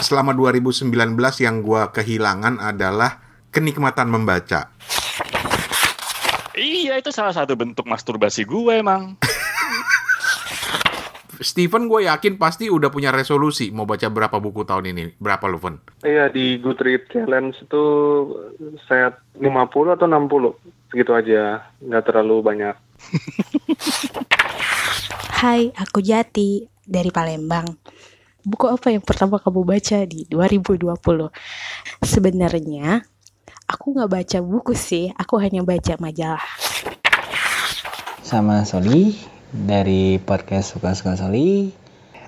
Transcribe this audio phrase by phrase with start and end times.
[0.00, 0.88] selama 2019
[1.44, 3.20] yang gua kehilangan adalah
[3.52, 4.72] kenikmatan membaca.
[6.60, 9.16] Iya, itu salah satu bentuk masturbasi gue emang.
[11.40, 15.16] Steven gue yakin pasti udah punya resolusi mau baca berapa buku tahun ini.
[15.16, 15.80] Berapa lu, Fen?
[16.04, 17.84] Iya di Goodreads Challenge itu
[18.84, 22.76] set 50 atau 60 segitu aja, nggak terlalu banyak.
[25.40, 27.72] Hai, aku Jati dari Palembang.
[28.40, 30.96] Buku apa yang pertama kamu baca di 2020?
[32.00, 33.04] Sebenarnya
[33.68, 36.44] aku nggak baca buku sih, aku hanya baca majalah.
[38.24, 39.12] Sama Soli
[39.52, 41.68] dari podcast Suka-Suka Soli.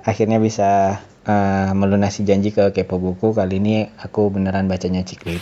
[0.05, 3.33] Akhirnya bisa uh, melunasi janji ke Kepo Buku.
[3.33, 5.41] Kali ini aku beneran bacanya Ciklit.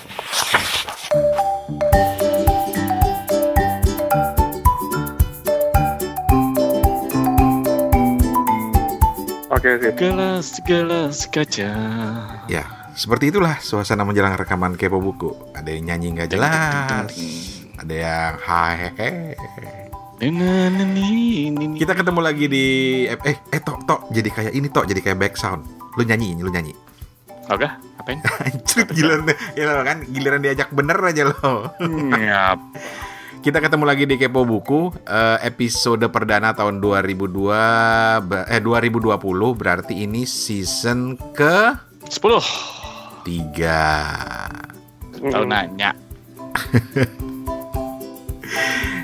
[9.60, 9.92] Oke, sip.
[10.00, 11.68] Gelas, gelas kaca.
[12.48, 12.64] Ya,
[12.96, 15.36] seperti itulah suasana menjelang rekaman Kepo Buku.
[15.52, 17.12] Ada yang nyanyi nggak jelas,
[17.76, 18.88] ada yang hai
[21.76, 22.66] Kita ketemu lagi di
[23.04, 25.68] eh eh, eh tok tok jadi kayak ini tok jadi kayak back sound.
[26.00, 26.72] Lu nyanyi, lu nyanyi.
[27.52, 27.68] Oke,
[28.00, 28.16] apain?
[28.48, 29.28] Anjir giliran
[29.60, 31.68] ya kan giliran diajak bener aja lo.
[32.16, 32.64] Yap.
[33.40, 39.16] Kita ketemu lagi di Kepo Buku eh, episode perdana tahun 2002 ba- eh 2020
[39.56, 41.72] berarti ini season ke
[42.04, 43.24] 10.
[43.24, 45.24] 3.
[45.24, 45.96] Tahu nanya.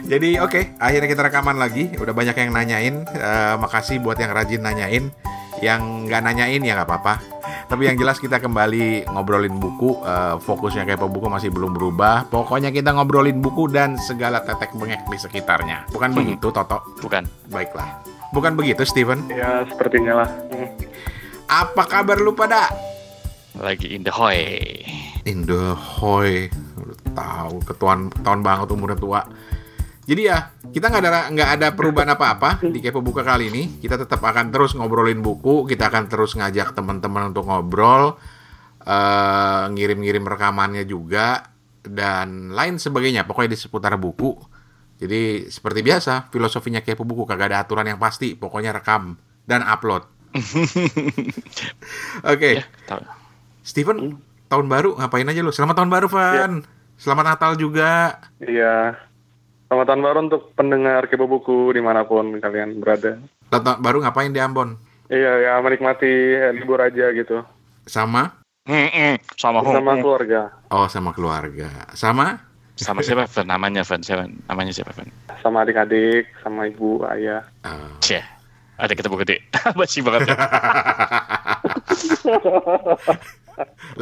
[0.06, 1.96] Jadi oke, akhirnya kita rekaman lagi.
[1.96, 3.08] Udah banyak yang nanyain.
[3.08, 5.08] Eh, makasih buat yang rajin nanyain.
[5.64, 5.80] Yang
[6.12, 7.35] nggak nanyain ya nggak apa-apa.
[7.66, 9.98] Tapi yang jelas kita kembali ngobrolin buku.
[10.00, 12.30] Eh, fokusnya kayak buku masih belum berubah.
[12.30, 15.90] Pokoknya kita ngobrolin buku dan segala tetek bengek di sekitarnya.
[15.90, 16.18] Bukan Hmm.
[16.22, 16.78] begitu, Toto?
[17.02, 17.26] Bukan.
[17.50, 17.98] Baiklah.
[18.30, 19.26] Bukan begitu, Steven?
[19.26, 20.30] Ya sepertinya lah.
[20.54, 20.70] Hmm.
[21.46, 22.70] Apa kabar lu pada?
[23.58, 24.38] Lagi in the hoy.
[25.26, 26.46] Indohoy,
[26.78, 29.20] Lu tahu ketuaan tahun banget umurnya tua.
[30.06, 33.82] Jadi ya kita nggak ada nggak ada perubahan apa-apa di Kepo Buka kali ini.
[33.82, 35.66] Kita tetap akan terus ngobrolin buku.
[35.66, 38.14] Kita akan terus ngajak teman-teman untuk ngobrol,
[38.86, 41.50] eh, ngirim-ngirim rekamannya juga
[41.82, 43.26] dan lain sebagainya.
[43.26, 44.38] Pokoknya di seputar buku.
[44.96, 48.38] Jadi seperti biasa filosofinya Kepo Buku kagak ada aturan yang pasti.
[48.38, 50.06] Pokoknya rekam dan upload.
[52.32, 52.62] Oke.
[52.62, 53.02] Ya, tahu.
[53.66, 55.50] Steven, tahun baru ngapain aja lu?
[55.50, 56.62] Selamat tahun baru, Van.
[56.96, 58.22] Selamat Natal juga.
[58.40, 59.05] Iya.
[59.66, 63.18] Selamat tahun baru untuk pendengar Kepo Buku di mana pun kalian berada.
[63.50, 64.78] Tahun baru ngapain di Ambon?
[65.10, 67.42] Iya, ya menikmati libur aja gitu.
[67.82, 68.30] Sama?
[68.70, 69.18] Mm-mm.
[69.34, 70.54] Sama hum- keluarga.
[70.70, 71.66] Oh, sama keluarga.
[71.98, 72.38] Sama?
[72.78, 73.46] Sama siapa, Van?
[73.46, 74.02] Namanya, Van.
[74.06, 74.30] Siapa?
[74.46, 75.10] Namanya siapa, Van?
[75.42, 77.42] Sama adik-adik, sama ibu, ayah.
[77.66, 77.98] Oh.
[77.98, 78.22] Cie.
[78.78, 79.36] Ada ketemu gede.
[79.78, 80.30] Basi banget.
[80.30, 80.36] ya.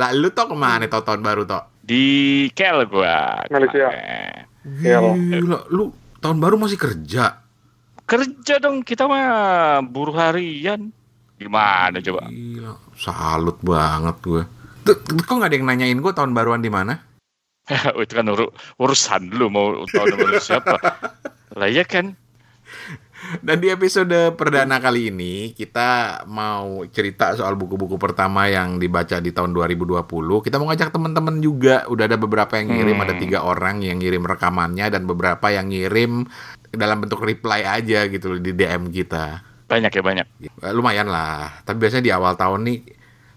[0.01, 1.71] Lah, lu tau ke mana tau tahun baru tau?
[1.81, 2.05] Di
[2.53, 3.47] Kel gua.
[3.49, 3.87] Malaysia.
[3.89, 4.54] kemarin.
[4.65, 5.15] Iya, loh.
[5.17, 5.85] Gila, lu
[6.19, 7.45] tahun baru masih kerja?
[8.05, 10.89] Kerja dong kita mah buruh harian.
[11.37, 12.29] Gimana coba?
[12.33, 14.43] Gila, salut banget gue.
[14.85, 17.01] Tuh, kok nggak ada yang nanyain gue tahun baruan di mana?
[18.05, 20.77] itu kan uru- urusan lu mau tahun baru siapa?
[21.59, 22.13] Lah ya kan.
[23.41, 29.33] Dan di episode perdana kali ini kita mau cerita soal buku-buku pertama yang dibaca di
[29.33, 30.05] tahun 2020.
[30.45, 31.89] Kita mau ngajak teman-teman juga.
[31.89, 33.05] Udah ada beberapa yang ngirim, Hmm.
[33.09, 36.29] ada tiga orang yang ngirim rekamannya dan beberapa yang ngirim
[36.71, 39.41] dalam bentuk reply aja gitu di DM kita.
[39.67, 40.27] Banyak ya banyak.
[40.61, 41.65] Eh, Lumayan lah.
[41.65, 42.79] Tapi biasanya di awal tahun nih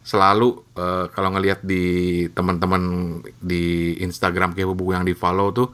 [0.03, 1.83] selalu eh, kalau ngelihat di
[2.31, 2.83] teman-teman
[3.39, 5.69] di Instagram kayak buku yang di follow tuh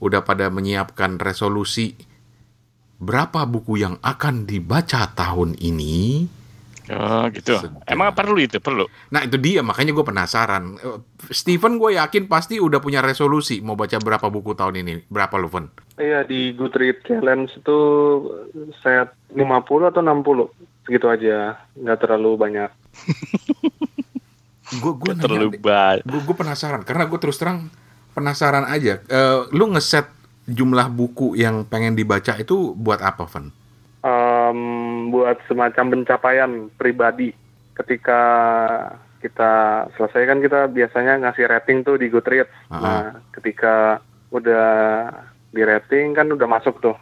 [0.00, 1.96] udah pada menyiapkan resolusi
[2.96, 6.26] berapa buku yang akan dibaca tahun ini.
[6.86, 7.58] Oh gitu.
[7.58, 7.82] Sedap.
[7.90, 8.86] Emang perlu itu perlu.
[9.10, 10.78] Nah itu dia makanya gue penasaran.
[10.78, 10.98] Eh,
[11.34, 14.92] Steven gue yakin pasti udah punya resolusi mau baca berapa buku tahun ini.
[15.10, 15.66] Berapa lu, Ven?
[15.98, 17.78] Iya, di Goodreads Challenge itu
[18.78, 20.46] set 50 atau 60
[20.86, 21.58] segitu aja.
[21.74, 22.70] Nggak terlalu banyak.
[24.82, 26.02] Gue gue Terlalu banyak.
[26.02, 27.70] gue gue penasaran karena gue terus terang
[28.14, 28.98] penasaran aja.
[29.06, 30.10] Eh, lu ngeset
[30.46, 33.50] jumlah buku yang pengen dibaca itu buat apa, Van?
[34.06, 34.60] Em,
[35.10, 37.34] buat semacam pencapaian pribadi
[37.76, 38.20] ketika
[39.18, 39.52] kita
[39.98, 42.54] selesai kan kita biasanya ngasih rating tuh di Goodreads.
[42.70, 42.78] Ah.
[42.78, 43.02] Nah,
[43.34, 43.98] ketika
[44.30, 44.68] udah
[45.50, 46.96] di rating kan udah masuk tuh.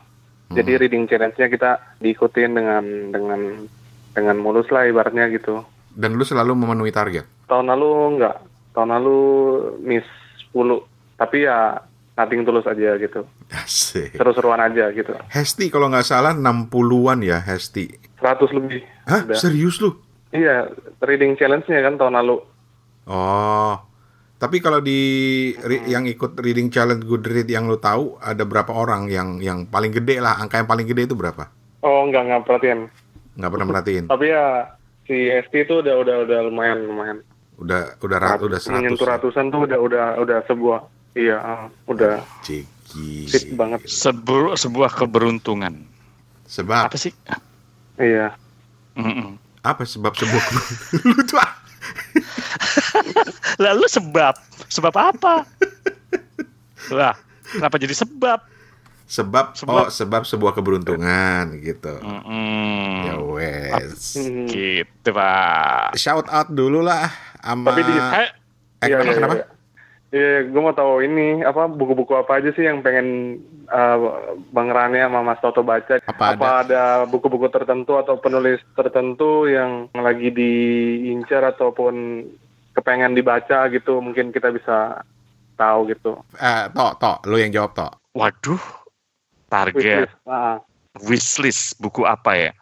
[0.54, 3.40] Jadi reading challenge-nya kita diikutin dengan dengan
[4.14, 5.66] dengan mulus lah ibaratnya gitu.
[5.90, 7.26] Dan lu selalu memenuhi target.
[7.50, 8.38] Tahun lalu enggak,
[8.70, 9.18] tahun lalu
[9.82, 10.06] miss
[10.54, 10.86] 10.
[11.18, 11.82] Tapi ya
[12.14, 13.26] nothing tulus aja gitu.
[13.64, 14.16] Asik.
[14.16, 15.12] Seru-seruan aja gitu.
[15.28, 17.90] Hesti kalau nggak salah 60-an ya, Hesti.
[18.20, 18.80] 100 lebih.
[19.04, 19.22] Hah?
[19.28, 19.36] Udah.
[19.36, 19.94] Serius lu?
[20.34, 22.42] Iya, reading challenge-nya kan tahun lalu.
[23.06, 23.74] Oh.
[24.34, 25.00] Tapi kalau di
[25.56, 29.94] ri- yang ikut reading challenge Goodreads yang lu tahu ada berapa orang yang yang paling
[29.94, 31.48] gede lah angka yang paling gede itu berapa?
[31.80, 32.78] Oh, enggak enggak perhatian.
[33.38, 34.04] Nggak pernah merhatiin.
[34.10, 34.74] Tapi ya
[35.06, 37.18] si ST itu udah udah udah lumayan lumayan.
[37.54, 39.12] Udah udah rat, udah Menyentuh 100.
[39.14, 40.78] ratusan tuh udah udah udah sebuah
[41.14, 42.18] iya, ah, udah
[42.94, 43.26] Ciki.
[43.26, 43.84] fit banget.
[43.84, 45.74] Sebu- sebuah keberuntungan.
[46.44, 47.10] Sebab Apa sih?
[47.96, 48.38] Iya.
[48.94, 49.34] Mm-mm.
[49.60, 50.44] apa sebab sebuah
[51.08, 51.50] lu tuh ah,
[53.64, 54.34] Lalu sebab
[54.68, 55.48] sebab apa?
[56.90, 57.16] Lah,
[57.48, 58.38] kenapa jadi sebab?
[59.04, 59.72] sebab, Sebab.
[59.74, 61.96] oh sebab sebuah keberuntungan gitu.
[61.98, 63.04] Mm-mm.
[63.04, 64.16] Ya wes.
[64.16, 64.46] Hmm.
[64.46, 65.92] Gitu pak.
[65.94, 68.30] Shout out dulu lah sama Tapi di- Eh, Eh,
[68.84, 69.34] Iya, kenapa, iya, kenapa?
[70.14, 70.46] Iya.
[70.46, 75.26] Gue mau tahu ini apa buku-buku apa aja sih yang pengen uh, Bang Rani sama
[75.26, 75.98] Mas Toto baca?
[75.98, 82.22] Apa ada buku-buku tertentu atau penulis tertentu yang lagi diincar ataupun
[82.72, 83.98] kepengen dibaca gitu?
[83.98, 85.02] Mungkin kita bisa
[85.58, 86.14] tahu gitu.
[86.38, 87.92] Eh, Tok, Tok, lu yang jawab Tok.
[88.14, 88.62] waduh,
[89.50, 90.14] target Wishlist.
[90.22, 90.56] Ah,
[91.02, 92.52] wishlist buku apa ya?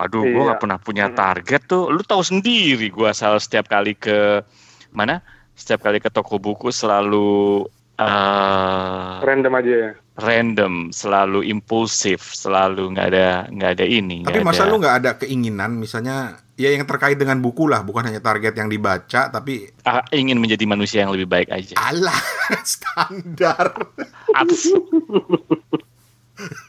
[0.00, 0.46] Aduh, gue Iya.
[0.50, 1.92] nggak pernah punya target tuh.
[1.92, 4.42] Lu tahu sendiri, gue asal setiap kali ke
[4.90, 5.20] mana?
[5.52, 7.64] Setiap kali ke toko buku selalu
[7.94, 9.92] eh random aja ya.
[10.16, 14.20] random, selalu impulsif, selalu nggak ada nggak ada ini.
[14.20, 16.16] Tapi masa ada- lu nggak ada keinginan misalnya
[16.54, 20.64] ya yang terkait dengan buku lah, bukan hanya target yang dibaca tapi Ah, ingin menjadi
[20.64, 21.76] manusia yang lebih baik aja.
[21.78, 22.16] alah
[22.64, 23.68] standar.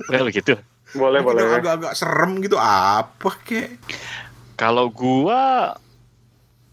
[0.07, 0.59] Well, gitu.
[0.91, 1.47] Boleh, boleh.
[1.49, 3.79] Agak-agak serem gitu apa kek?
[4.55, 5.75] Kalau gua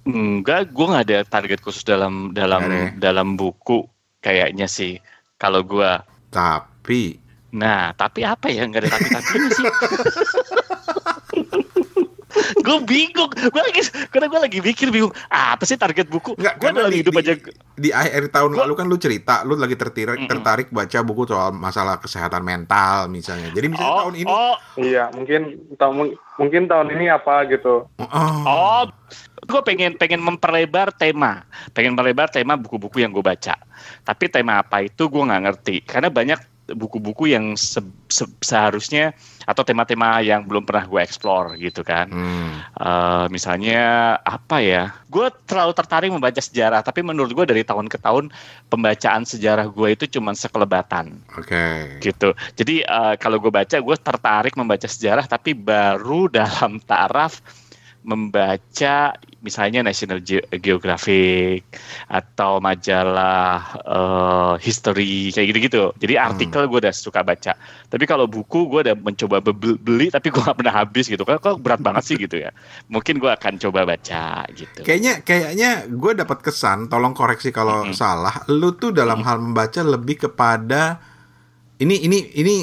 [0.09, 2.91] enggak, gua nggak ada target khusus dalam dalam ya?
[2.99, 3.85] dalam buku
[4.19, 4.97] kayaknya sih.
[5.37, 9.65] Kalau gua, Tapi nah tapi apa ya nggak ada tapi tapinya sih.
[12.59, 16.37] gue bingung, gue lagi karena gue lagi mikir bingung apa sih target buku?
[16.37, 17.33] Nggak, Gue dalam di- hidup di- aja
[17.75, 20.29] di akhir tahun Gua- lalu kan lu cerita lu lagi tertarik Mm-mm.
[20.29, 23.49] tertarik baca buku soal masalah kesehatan mental misalnya.
[23.49, 25.41] Jadi misalnya oh, tahun ini oh, Iya, mungkin
[25.75, 25.95] tahun
[26.37, 27.89] mungkin tahun ini apa gitu.
[27.91, 28.07] oh,
[28.45, 28.83] Oh,
[29.45, 33.55] gue pengen pengen memperlebar tema, pengen melebar tema buku-buku yang gue baca.
[34.03, 36.39] Tapi tema apa itu gue nggak ngerti, karena banyak
[36.69, 37.81] buku-buku yang se-
[38.13, 39.17] se- seharusnya
[39.49, 42.13] atau tema-tema yang belum pernah gue explore gitu kan.
[42.13, 43.81] hmm, Eh, misalnya
[44.21, 44.93] apa ya?
[45.09, 48.29] Gue terlalu tertarik membaca sejarah, tapi menurut gue dari tahun ke tahun
[48.69, 51.99] pembacaan sejarah gue itu cuma sekelebatan oke.
[52.05, 52.37] gitu.
[52.55, 57.41] Jadi eh, kalau gue baca, gue tertarik membaca sejarah, tapi baru dalam taraf
[58.05, 61.63] membaca misalnya National Ge- Geographic
[62.11, 65.83] atau majalah eh, history kayak gitu-gitu.
[65.99, 67.55] Jadi artikel gue udah suka baca.
[67.87, 71.23] Tapi kalau buku gue udah mencoba be- beli, tapi gue gak pernah habis gitu.
[71.23, 72.51] Kan kok berat banget sih gitu ya.
[72.91, 74.83] Mungkin gue akan coba baca gitu.
[74.83, 77.95] Kayaknya kayaknya gue dapat kesan, tolong koreksi kalau Mm-mm.
[77.95, 78.43] salah.
[78.51, 80.99] Lu tuh dalam hal membaca lebih kepada
[81.79, 82.57] ini ini ini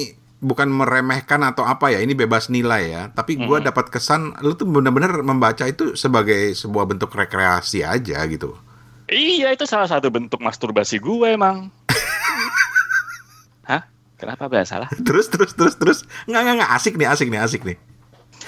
[0.45, 3.03] bukan meremehkan atau apa ya, ini bebas nilai ya.
[3.09, 3.65] Tapi gue Mm-mm.
[3.65, 8.53] dapat kesan lu tuh benar-benar membaca itu sebagai sebuah bentuk rekreasi aja gitu.
[9.09, 11.73] Iya itu salah satu bentuk masturbasi gue emang.
[13.69, 13.89] Hah?
[14.15, 14.89] Kenapa bahasa salah?
[14.93, 15.99] Terus terus terus terus
[16.29, 17.77] nggak nggak nggak asik nih asik nih asik nih.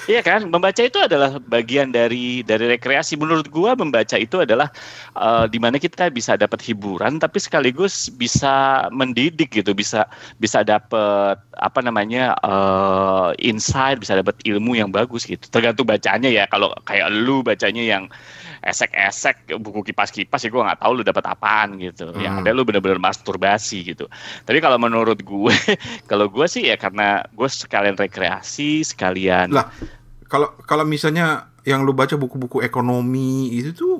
[0.08, 3.20] Iya kan, membaca itu adalah bagian dari dari rekreasi.
[3.20, 4.72] Menurut gua membaca itu adalah
[5.12, 10.08] eh, di mana kita bisa dapat hiburan, tapi sekaligus bisa mendidik gitu, bisa
[10.40, 15.44] bisa dapat apa namanya eh, insight, bisa dapat ilmu yang bagus gitu.
[15.52, 16.48] Tergantung bacanya ya.
[16.48, 18.08] Kalau kayak lu bacanya yang
[18.64, 22.10] esek-esek buku kipas-kipas ya gue nggak tahu lu dapat apaan gitu.
[22.16, 22.40] Yang Hmm.
[22.42, 24.08] ada lu bener-bener masturbasi gitu.
[24.48, 25.52] Tapi kalau menurut gue,
[26.10, 29.68] kalau gue sih ya karena gue sekalian rekreasi, sekalian Lah,
[30.28, 33.92] kalau kalau misalnya yang lu baca buku-buku ekonomi itu tuh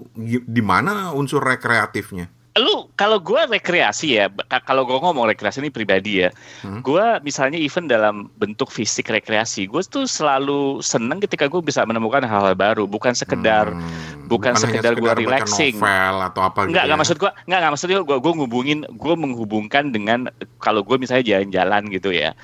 [0.45, 2.29] di mana unsur rekreatifnya?
[2.59, 4.27] lu kalau gue rekreasi ya
[4.67, 6.35] kalau gue ngomong rekreasi ini pribadi ya
[6.67, 6.83] Hmm.
[6.83, 12.27] gue misalnya even dalam bentuk fisik rekreasi gue tuh selalu seneng ketika gue bisa menemukan
[12.27, 15.75] hal-hal baru bukan sekedar Hmm, bukan hanya sekedar gua baca relaxing.
[15.79, 16.69] novel atau apa gitu.
[16.69, 16.87] Enggak, ya.
[16.91, 20.19] enggak maksud gua, enggak, enggak maksudnya gua gua ngubungin, gua menghubungkan dengan
[20.61, 22.37] kalau gua misalnya jalan-jalan gitu ya.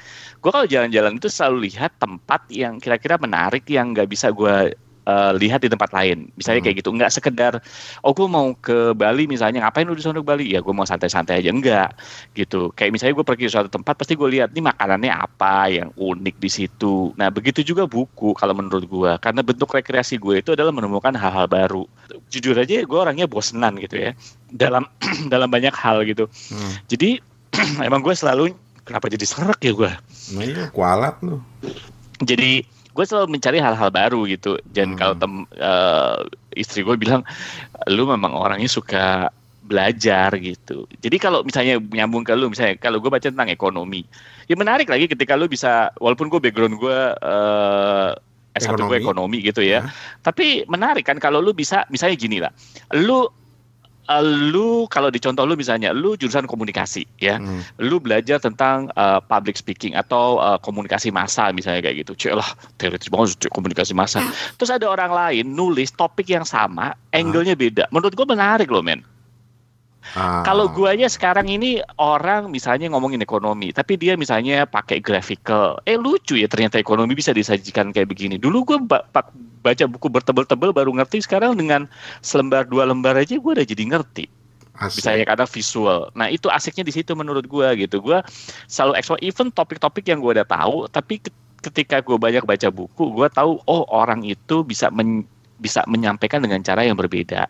[0.45, 4.69] Gua kalau jalan-jalan itu selalu lihat tempat yang kira-kira menarik yang nggak bisa gua
[5.05, 6.33] eh, lihat di tempat lain.
[6.33, 6.67] Misalnya Hmm.
[6.69, 7.53] kayak gitu, enggak sekedar
[8.01, 10.49] oh gua mau ke Bali misalnya, ngapain lu di sana ke Bali?
[10.49, 11.93] Ya gua mau santai-santai aja, enggak
[12.33, 12.73] gitu.
[12.73, 16.37] Kayak misalnya gue pergi ke suatu tempat pasti gue lihat nih makanannya apa yang unik
[16.41, 17.13] di situ.
[17.21, 21.49] Nah, begitu juga buku kalau menurut gua karena bentuk rekreasi gue itu adalah menemukan hal-hal
[21.49, 21.85] baru
[22.29, 24.17] jujur aja gue orangnya bosenan gitu ya
[24.49, 24.89] dalam
[25.33, 26.81] dalam banyak hal gitu Hmm.
[26.89, 27.21] jadi
[27.87, 29.93] emang gue selalu kenapa jadi serak ya gue
[30.31, 31.41] Nah, iya, kualat lu.
[32.21, 34.97] jadi gue selalu mencari hal-hal baru gitu dan Hmm.
[34.97, 36.17] kalau tem eh,
[36.55, 37.27] istri gue bilang
[37.87, 39.29] lu memang orangnya suka
[39.61, 44.05] belajar gitu jadi kalau misalnya nyambung ke lu misalnya kalau gue baca tentang ekonomi
[44.45, 48.13] ya menarik lagi ketika lu bisa walaupun gue background gue eh
[48.55, 49.03] S1 gue Ekonomi.
[49.03, 49.91] ekonomi gitu ya Ya.
[50.21, 52.53] tapi menarik kan kalau lu bisa misalnya gini lah
[52.95, 53.27] lu
[54.21, 57.65] lu kalau dicontoh lu misalnya lu jurusan komunikasi ya Hmm.
[57.81, 62.13] lu belajar tentang uh, public speaking atau uh, komunikasi massa misalnya kayak gitu.
[62.13, 64.21] Cek lah, teoritis banget komunikasi massa.
[64.61, 67.89] Terus ada orang lain nulis topik yang sama, angle-nya beda.
[67.89, 69.01] Menurut gua menarik loh, men.
[70.13, 70.45] Ah.
[70.45, 75.81] Kalau guanya sekarang ini orang misalnya ngomongin ekonomi, tapi dia misalnya pakai graphical.
[75.89, 78.37] Eh lucu ya ternyata ekonomi bisa disajikan kayak begini.
[78.37, 79.09] Dulu ba-
[79.65, 81.89] baca buku bertebel-tebel baru ngerti, sekarang dengan
[82.21, 84.29] selembar dua lembar aja gua udah jadi ngerti
[84.77, 85.01] Asik.
[85.01, 86.01] bisa ya karena visual.
[86.13, 88.05] Nah itu asiknya di situ menurut gua gitu.
[88.05, 88.21] Gua
[88.69, 91.33] selalu explore even topik-topik yang gua udah tahu, tapi ke-
[91.65, 95.25] ketika gua banyak baca buku, gua tahu oh orang itu bisa men-
[95.57, 97.49] bisa menyampaikan dengan cara yang berbeda.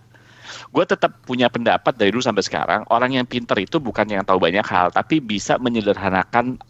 [0.71, 4.37] Gue tetap punya pendapat dari dulu sampai sekarang orang yang pinter itu bukan yang tahu
[4.39, 6.61] banyak hal, tapi bisa menyederhanakan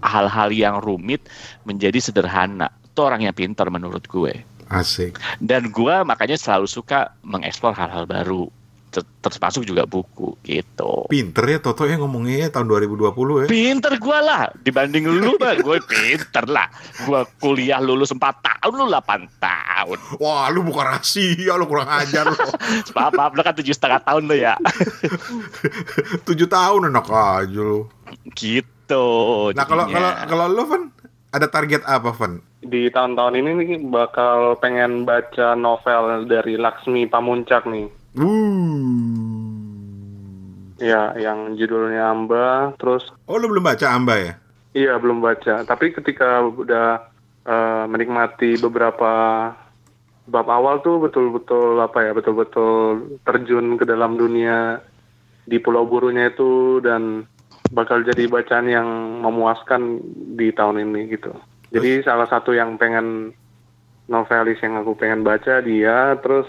[0.00, 1.26] hal-hal yang rumit
[1.66, 2.70] menjadi sederhana.
[2.86, 4.53] Itu orang yang pinter menurut gue.
[4.68, 5.18] Asik.
[5.40, 8.48] Dan gua makanya selalu suka mengeksplor hal-hal baru,
[8.94, 11.10] ter- termasuk juga buku gitu.
[11.10, 13.46] Pinter ya Toto ya ngomongnya ya tahun 2020 ya.
[13.50, 16.70] Pinter gua lah dibanding lu bang, gue pinter lah.
[17.02, 19.98] Gua kuliah lulus 4 tahun, lu 8 tahun.
[20.22, 22.38] Wah, lu bukan rahasia, lu kurang ajar lu.
[22.96, 24.54] Maaf, maaf, lu kan tujuh setengah tahun lo ya.
[26.28, 27.90] Tujuh tahun enak aja lu.
[28.32, 29.06] Gitu.
[29.56, 30.82] Nah, kalau kalau kalau lu Van
[31.34, 32.38] ada target apa, Van?
[32.64, 37.88] Di tahun-tahun ini nih bakal pengen baca novel dari Laksmi Pamuncak nih.
[38.16, 38.80] Uh.
[40.80, 42.72] Ya, yang judulnya Amba.
[42.80, 44.34] Terus Oh, lu belum baca Amba ya?
[44.74, 46.98] Iya belum baca, tapi ketika udah
[47.46, 49.12] eh, menikmati beberapa
[50.26, 54.82] bab awal tuh betul-betul apa ya, betul-betul terjun ke dalam dunia
[55.46, 57.22] di Pulau Burunya itu dan
[57.70, 58.88] bakal jadi bacaan yang
[59.22, 60.02] memuaskan
[60.34, 61.30] di tahun ini gitu.
[61.74, 63.34] Jadi salah satu yang pengen
[64.06, 66.46] novelis yang aku pengen baca dia, terus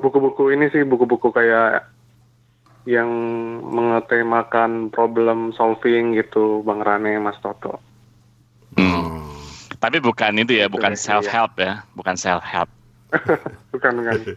[0.00, 1.86] buku-buku ini sih buku-buku kayak
[2.88, 3.10] yang
[3.68, 7.76] mengetemakan problem solving gitu Bang Rane Mas Toto.
[8.80, 9.28] Hmm.
[9.76, 12.72] Tapi bukan itu ya, bukan self help ya, bukan self help.
[13.72, 14.36] Bukan bukan.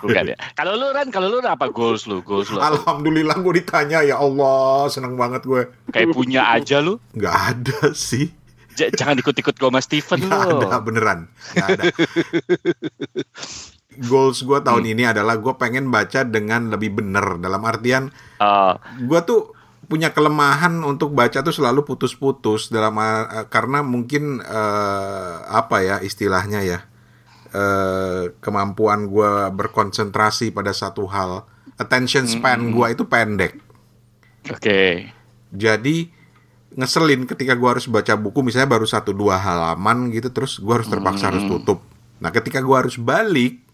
[0.00, 0.36] Bukan ya.
[0.56, 2.24] Kalau lu Ran, kalau lu apa goals lu?
[2.24, 2.56] Goals lu?
[2.60, 5.68] Alhamdulillah gue ditanya ya Allah, seneng banget gue.
[5.92, 6.96] kayak punya aja lu.
[7.12, 8.32] Nggak ada sih.
[8.76, 10.58] J- jangan ikut-ikut gue sama Steven Nggak lu.
[10.60, 11.20] ada beneran.
[11.50, 11.84] Nggak ada.
[13.98, 14.92] Goals gue tahun Hmm.
[14.92, 17.40] ini adalah gue pengen baca dengan lebih bener.
[17.40, 19.56] Dalam artian Eh, gue tuh
[19.86, 26.60] punya kelemahan untuk baca tuh selalu putus-putus dalam eh, karena mungkin eh, apa ya istilahnya
[26.60, 26.78] ya
[27.48, 33.56] eh, kemampuan gue berkonsentrasi pada satu hal attention span gue itu pendek
[34.48, 35.08] Oke.
[35.48, 35.96] jadi
[36.76, 40.86] ngeselin ketika gue harus baca buku misalnya baru satu dua halaman gitu terus gue harus
[40.86, 41.80] terpaksa harus tutup.
[42.20, 43.64] Nah ketika gue harus balik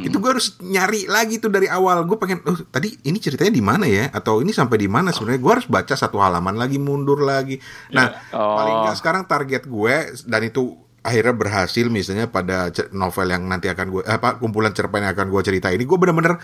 [0.00, 2.06] itu gue harus nyari lagi tuh dari awal.
[2.06, 4.08] Gue pengen oh tadi ini ceritanya di mana ya?
[4.14, 5.10] Atau ini sampai di mana?
[5.10, 7.58] Sebenarnya gue harus baca satu halaman lagi mundur lagi.
[7.90, 8.56] Nah Oh.
[8.56, 9.94] paling nggak sekarang target gue
[10.24, 10.72] dan itu
[11.04, 15.42] akhirnya berhasil misalnya pada novel yang nanti akan gue apa kumpulan cerpen yang akan gue
[15.44, 16.40] cerita ini gue bener-bener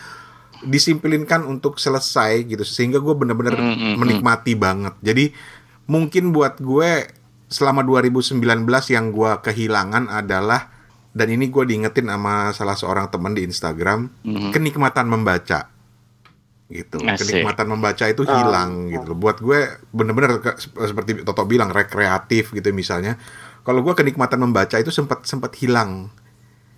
[0.61, 2.61] disiplinkan untuk selesai gitu.
[2.61, 3.95] Sehingga gue bener-bener Mm, mm, mm.
[3.97, 4.95] menikmati banget.
[5.01, 5.33] Jadi
[5.91, 7.11] mungkin buat gue
[7.47, 8.39] selama 2019
[8.89, 10.71] yang gue kehilangan adalah
[11.11, 14.55] dan ini gue diingetin sama salah seorang teman di Instagram Mhm.
[14.55, 15.67] kenikmatan membaca.
[16.71, 17.27] Gitu Asik.
[17.27, 19.11] kenikmatan membaca itu hilang gitu.
[19.11, 19.19] Loh.
[19.19, 19.59] buat gue
[19.91, 23.19] bener-bener ke- seperti Toto bilang rekreatif gitu misalnya.
[23.61, 26.15] Kalau gue kenikmatan membaca itu sempat sempat hilang.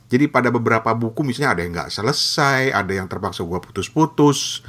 [0.08, 4.64] Jadi pada beberapa buku misalnya ada yang nggak selesai ada yang terpaksa gue putus-putus.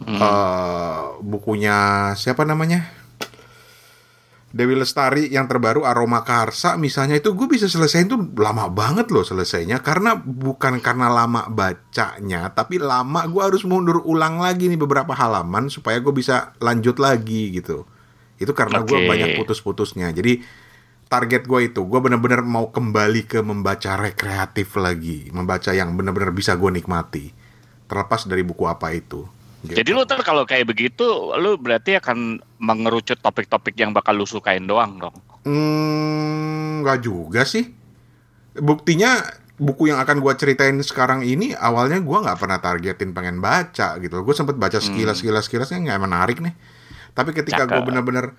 [0.00, 1.76] Eh, bukunya
[2.14, 2.88] siapa namanya
[4.50, 9.22] Dewi Lestari yang terbaru Aroma Karsa misalnya itu gue bisa selesaiin tuh lama banget loh
[9.22, 9.78] selesainya.
[9.78, 15.70] Karena bukan karena lama bacanya tapi lama gue harus mundur ulang lagi nih beberapa halaman
[15.70, 17.86] supaya gue bisa lanjut lagi gitu.
[18.42, 19.06] Itu karena gue Oke.
[19.06, 20.10] banyak putus-putusnya.
[20.10, 20.42] Jadi
[21.06, 25.30] target gue itu gue bener-bener mau kembali ke membaca rekreatif lagi.
[25.30, 27.30] Membaca yang bener-bener bisa gue nikmati.
[27.86, 29.76] Terlepas dari buku apa itu Gitu.
[29.76, 31.04] Jadi lu ntar kalau kayak begitu,
[31.36, 35.16] lu berarti akan mengerucut topik-topik yang bakal lu sukain doang dong.
[35.44, 37.68] Hmm, nggak juga sih.
[38.56, 39.20] Buktinya
[39.60, 44.24] buku yang akan gua ceritain sekarang ini awalnya gua nggak pernah targetin pengen baca gitu.
[44.24, 46.56] Gue sempet baca sekilas sekilas sekilasnya nggak menarik nih.
[47.12, 48.32] Tapi ketika gue bener-bener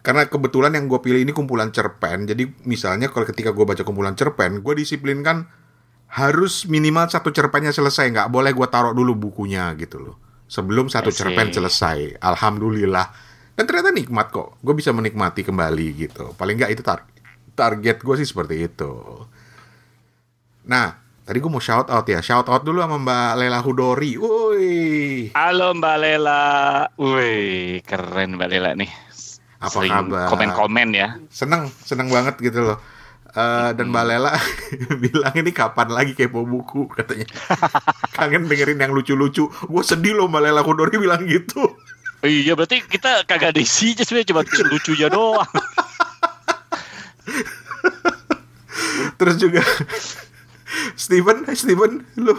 [0.00, 4.16] karena kebetulan yang gue pilih ini kumpulan cerpen jadi misalnya kalau ketika gue baca kumpulan
[4.16, 5.44] cerpen gue disiplinkan
[6.10, 10.16] harus minimal satu cerpennya selesai nggak boleh gue taruh dulu bukunya gitu loh
[10.50, 12.18] sebelum satu cerpen selesai.
[12.18, 13.06] Alhamdulillah.
[13.54, 14.58] Dan ternyata nikmat kok.
[14.58, 16.34] Gue bisa menikmati kembali gitu.
[16.34, 17.06] Paling nggak itu tar-
[17.54, 18.92] target gue sih seperti itu.
[20.66, 22.18] Nah tadi gue mau shout out ya.
[22.18, 24.18] Shout out dulu sama mbak Lela Hudori.
[24.18, 24.74] Woi.
[25.38, 26.42] Halo Mbak Lela.
[26.98, 28.90] Wih, keren Mbak Lela nih.
[29.60, 30.26] Apa Sering kabar?
[30.32, 31.08] Komen-komen ya.
[31.28, 32.80] seneng seneng banget gitu loh
[33.30, 34.34] Eh, dan Mbak Lela
[35.02, 36.90] bilang ini kapan lagi kepo buku?
[36.90, 37.30] katanya.
[38.18, 39.46] Kangen dengerin yang lucu-lucu.
[39.46, 41.78] Gue sedih loh Mbak Lela Kudori bilang gitu.
[42.26, 45.46] Iya, berarti kita kagak ada isinya sebenarnya cuma lucunya doang.
[49.20, 49.60] terus juga
[50.94, 52.34] Steven Steven lu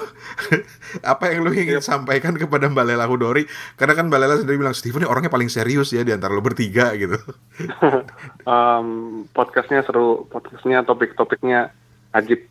[1.11, 3.43] apa yang lu ingin sampaikan kepada Mbak Lela Kudori
[3.75, 6.41] karena kan Mbak Lela sendiri bilang Steven ini orangnya paling serius ya di antara lu
[6.41, 7.19] bertiga gitu
[8.51, 8.88] Em,
[9.31, 11.69] podcastnya seru, podcastnya topik-topiknya
[12.11, 12.47] ajib.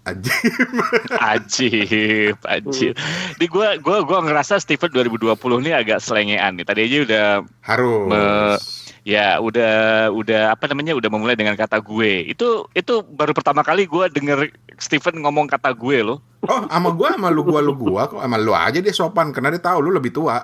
[0.00, 0.32] aja
[1.36, 2.96] Ajib, ajib.
[3.36, 6.64] Di gua gua gua ngerasa Steven 2020 ini agak selengean nih.
[6.64, 7.26] Tadi aja udah
[7.60, 8.58] harus Me-
[9.02, 9.72] ya udah
[10.10, 12.26] udah apa namanya udah memulai dengan kata gue.
[12.26, 16.18] Itu itu baru pertama kali gua denger Steven ngomong kata gue loh.
[16.40, 19.52] oh sama gua sama lu gua lu gua kok sama lu aja dia sopan karena
[19.52, 20.40] dia tahu lu lebih tua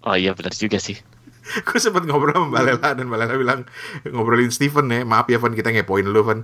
[0.00, 0.96] Oh iya benar juga sih.
[1.66, 3.60] gue sempet ngobrol sama Mbak Lela dan Mbak Lela bilang
[4.06, 6.40] ngobrolin Steven ya maaf ya Van kita ngepoin lu Van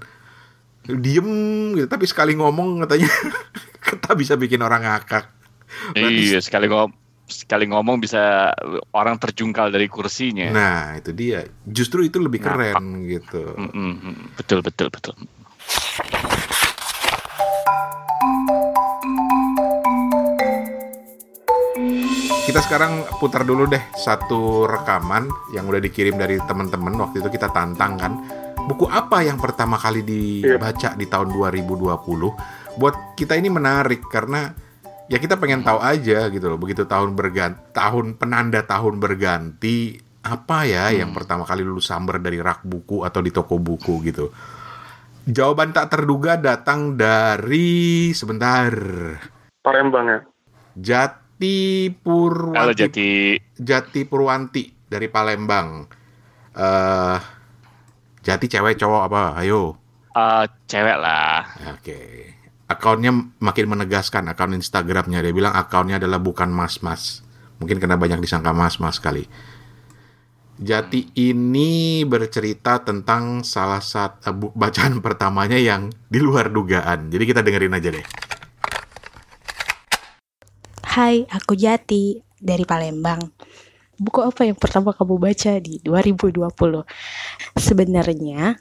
[0.84, 1.28] diem
[1.72, 3.08] gitu tapi sekali ngomong katanya
[3.86, 5.32] kita bisa bikin orang ngakak
[5.92, 6.92] Berarti- Iya sekali ngom
[7.26, 8.54] sekali ngomong bisa
[8.94, 10.46] orang terjungkal dari kursinya.
[10.54, 11.42] nah itu dia.
[11.66, 13.52] Justru itu lebih keren gitu.
[13.58, 14.26] Mm, mm, mm.
[14.38, 15.14] betul betul betul.
[22.46, 26.94] kita sekarang putar dulu deh satu rekaman yang udah dikirim dari teman-teman.
[26.94, 28.12] Waktu itu kita tantang kan.
[28.64, 34.52] Buku apa yang pertama kali dibaca di tahun 2020 buat kita ini menarik karena
[35.06, 40.66] ya kita pengen tahu aja gitu loh begitu tahun berganti tahun penanda tahun berganti apa
[40.66, 44.34] ya yang pertama kali lu samber dari rak buku atau di toko buku gitu
[45.26, 48.70] jawaban tak terduga datang dari sebentar
[49.66, 50.18] Palembang ya.
[50.78, 53.10] Jati Purwanti jadi
[53.58, 55.82] Jati Purwanti dari Palembang.
[56.54, 57.18] eh
[58.22, 59.22] Jati cewek cowok apa?
[59.42, 59.74] Ayo.
[60.14, 61.42] eh, cewek lah.
[61.74, 61.98] Oke.
[62.66, 67.22] Akunnya makin menegaskan akun Instagramnya dia bilang akunnya adalah bukan mas-mas.
[67.62, 69.30] Mungkin karena banyak disangka mas-mas kali.
[70.56, 77.06] Jati ini bercerita tentang salah satu bu- bacaan pertamanya yang di luar dugaan.
[77.06, 78.06] Jadi kita dengerin aja deh.
[80.96, 83.20] Hai, aku Jati dari Palembang.
[83.94, 86.50] Buku apa yang pertama kamu baca di 2020?
[87.56, 88.58] Sebenarnya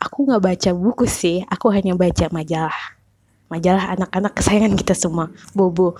[0.00, 3.03] aku nggak baca buku sih, aku hanya baca majalah.
[3.52, 5.94] Majalah anak-anak kesayangan kita semua, Bobo.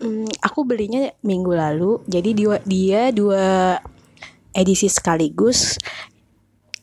[0.00, 3.78] Hmm, aku belinya minggu lalu, jadi dia, dia dua
[4.54, 5.76] edisi sekaligus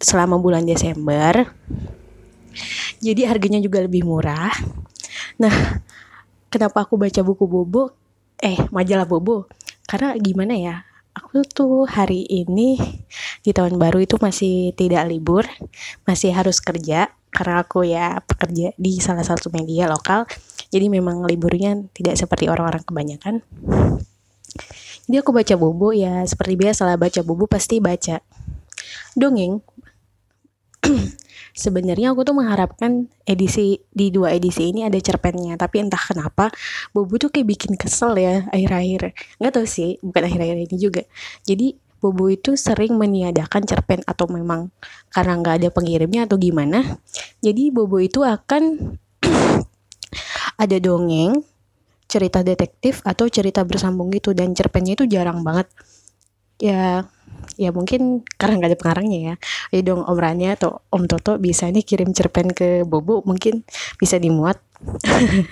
[0.01, 1.53] selama bulan Desember.
[3.01, 4.51] Jadi harganya juga lebih murah.
[5.39, 5.81] Nah,
[6.51, 7.93] kenapa aku baca buku Bobo?
[8.37, 9.49] Eh, majalah Bobo.
[9.89, 10.75] Karena gimana ya?
[11.11, 12.79] Aku tuh hari ini
[13.43, 15.43] di tahun baru itu masih tidak libur,
[16.07, 20.23] masih harus kerja karena aku ya pekerja di salah satu media lokal.
[20.71, 23.43] Jadi memang liburnya tidak seperti orang-orang kebanyakan.
[25.07, 28.23] Jadi aku baca Bobo ya seperti biasa lah baca Bobo pasti baca
[29.11, 29.59] dongeng
[31.63, 35.55] sebenarnya aku tuh mengharapkan edisi di dua edisi ini ada cerpennya.
[35.55, 36.49] Tapi entah kenapa
[36.91, 39.15] Bobo tuh kayak bikin kesel ya akhir-akhir.
[39.41, 41.03] Nggak tahu sih bukan akhir-akhir ini juga.
[41.45, 44.73] Jadi Bobo itu sering meniadakan cerpen atau memang
[45.13, 46.97] karena nggak ada pengirimnya atau gimana
[47.45, 48.97] jadi Bobo itu akan
[50.63, 51.45] ada dongeng
[52.11, 54.35] cerita detektif atau cerita bersambung gitu.
[54.35, 55.71] Dan cerpennya itu jarang banget.
[56.59, 57.07] Ya
[57.55, 59.35] ya mungkin karena nggak ada pengarangnya ya
[59.73, 63.63] ya dong Om Rania atau Om Toto bisa nih kirim cerpen ke Bobo mungkin
[63.97, 64.59] bisa dimuat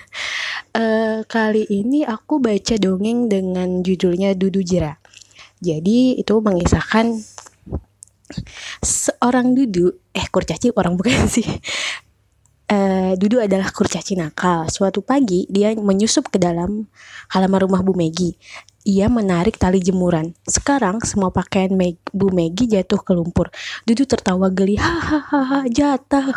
[0.69, 5.01] Eh, kali ini aku baca dongeng dengan judulnya Dudu Jera
[5.57, 7.17] jadi itu mengisahkan
[8.85, 11.49] seorang Dudu eh kurcaci orang bukan sih
[12.69, 14.69] Eh, Dudu adalah kurcaci nakal.
[14.69, 16.85] Suatu pagi dia menyusup ke dalam
[17.33, 18.37] halaman rumah Bu Megi.
[18.87, 20.31] Ia menarik tali jemuran.
[20.47, 23.51] Sekarang semua pakaian Meg- Bu Megi jatuh ke lumpur.
[23.83, 24.79] Dudu tertawa geli.
[24.79, 26.31] Hahaha jatuh.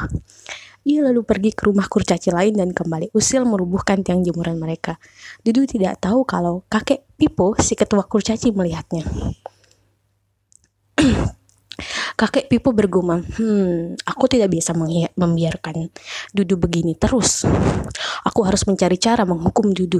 [0.82, 4.98] Ia lalu pergi ke rumah kurcaci lain dan kembali usil merubuhkan tiang jemuran mereka.
[5.46, 9.06] Dudu tidak tahu kalau kakek Pipo si ketua kurcaci melihatnya.
[12.18, 14.74] Kakek Pipo bergumam, hmm, aku tidak bisa
[15.18, 15.90] membiarkan
[16.30, 17.46] Dudu begini terus.
[18.26, 19.98] Aku harus mencari cara menghukum Dudu.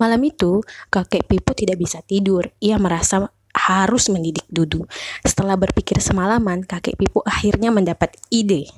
[0.00, 2.50] Malam itu, kakek Pipo tidak bisa tidur.
[2.60, 4.84] Ia merasa harus mendidik Dudu.
[5.24, 8.68] Setelah berpikir semalaman, kakek Pipo akhirnya mendapat ide.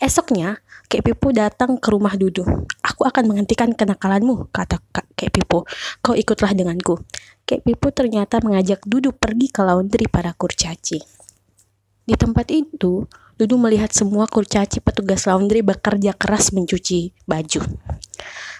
[0.00, 0.58] Esoknya,
[0.92, 2.44] Kek Pipo datang ke rumah Dudu.
[2.84, 5.64] Aku akan menghentikan kenakalanmu, kata Kek Pipo.
[6.04, 7.00] Kau ikutlah denganku.
[7.48, 11.00] Kek Pipo ternyata mengajak Dudu pergi ke laundry para kurcaci.
[12.04, 13.08] Di tempat itu,
[13.40, 17.64] Dudu melihat semua kurcaci petugas laundry bekerja keras mencuci baju.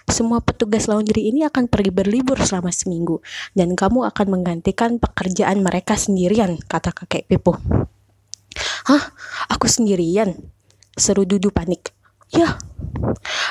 [0.09, 3.23] Semua petugas laundry ini akan pergi berlibur selama seminggu,
[3.55, 7.55] dan kamu akan menggantikan pekerjaan mereka sendirian, kata kakek Pipo.
[8.89, 9.03] Hah?
[9.47, 10.35] Aku sendirian?
[10.99, 11.95] Seru Dudu panik.
[12.33, 12.57] Ya,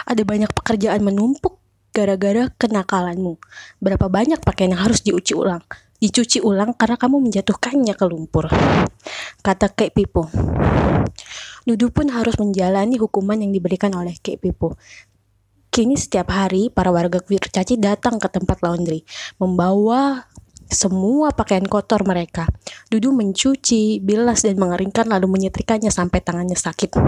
[0.04, 1.56] ada banyak pekerjaan menumpuk
[1.94, 3.38] gara-gara kenakalanmu.
[3.78, 5.62] Berapa banyak pakaian yang harus diuci ulang?
[6.02, 8.50] Dicuci ulang karena kamu menjatuhkannya ke lumpur.
[9.38, 10.26] Kata Kek Pipo.
[11.62, 14.74] Dudu pun harus menjalani hukuman yang diberikan oleh Kek Pipo.
[15.70, 19.06] Kini setiap hari para warga kurcaci datang ke tempat laundry,
[19.38, 20.26] membawa
[20.66, 22.50] semua pakaian kotor mereka.
[22.90, 26.98] Dudu mencuci, bilas, dan mengeringkan lalu menyetrikanya sampai tangannya sakit.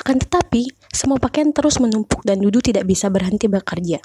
[0.00, 4.02] Akan tetapi, semua pakaian terus menumpuk dan Dudu tidak bisa berhenti bekerja.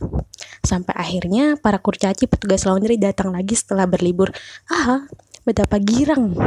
[0.62, 4.30] Sampai akhirnya, para kurcaci petugas laundry datang lagi setelah berlibur.
[4.70, 5.10] Ah,
[5.46, 6.38] betapa girang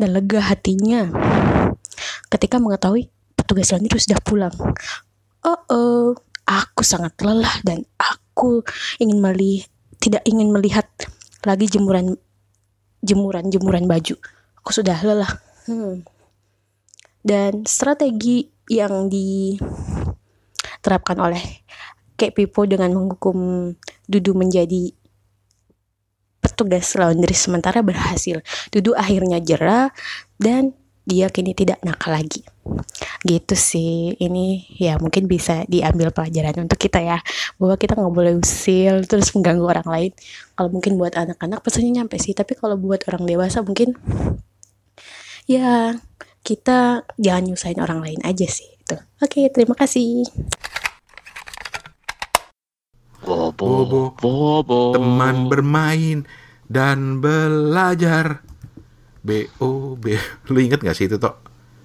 [0.00, 1.08] dan lega hatinya
[2.32, 4.54] ketika mengetahui petugas laundry sudah pulang.
[5.44, 6.08] Oh, oh,
[6.48, 8.64] aku sangat lelah dan aku
[9.00, 9.68] ingin melihat
[10.00, 10.88] tidak ingin melihat
[11.44, 12.16] lagi jemuran
[13.04, 14.16] jemuran jemuran baju.
[14.64, 15.32] Aku sudah lelah.
[15.68, 16.04] Hmm.
[17.20, 21.42] Dan strategi yang diterapkan oleh
[22.14, 23.74] Kek Pipo dengan menghukum
[24.06, 24.94] Dudu menjadi
[26.38, 28.38] petugas laundry sementara berhasil.
[28.70, 29.90] Dudu akhirnya jerah
[30.38, 32.44] dan dia kini tidak nakal lagi.
[33.26, 34.14] Gitu sih.
[34.20, 37.18] Ini ya mungkin bisa diambil pelajaran untuk kita ya.
[37.58, 40.12] Bahwa kita nggak boleh usil terus mengganggu orang lain.
[40.54, 42.36] Kalau mungkin buat anak-anak pesannya nyampe sih.
[42.36, 43.96] Tapi kalau buat orang dewasa mungkin
[45.48, 45.96] ya
[46.50, 48.66] kita jangan nyusahin orang lain aja sih.
[48.66, 48.98] Itu.
[49.22, 50.26] Oke, terima kasih.
[53.20, 54.80] Bobo, Bobo, Bobo.
[54.96, 56.26] teman bermain
[56.66, 58.42] dan belajar.
[59.20, 60.16] B O B.
[60.48, 61.36] Lu inget gak sih itu toh?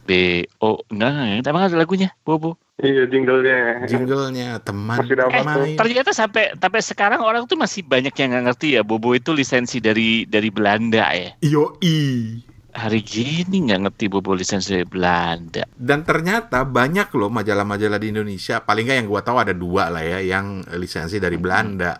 [0.07, 1.11] B O enggak
[1.43, 2.55] enggak, emang ada lagunya Bobo.
[2.75, 3.83] Iya jinglenya.
[3.85, 5.75] Jinglenya teman Masih dapat Eh, bermain.
[5.75, 9.83] ternyata sampai sampai sekarang orang tuh masih banyak yang nggak ngerti ya Bobo itu lisensi
[9.83, 11.35] dari dari Belanda ya.
[11.43, 12.39] Yoi.
[12.75, 15.63] Hari gini nggak ngerti Bobo lisensi dari Belanda.
[15.71, 18.59] Dan ternyata banyak loh majalah-majalah di Indonesia.
[18.59, 21.95] Paling nggak yang gua tahu ada dua lah ya yang lisensi dari Belanda.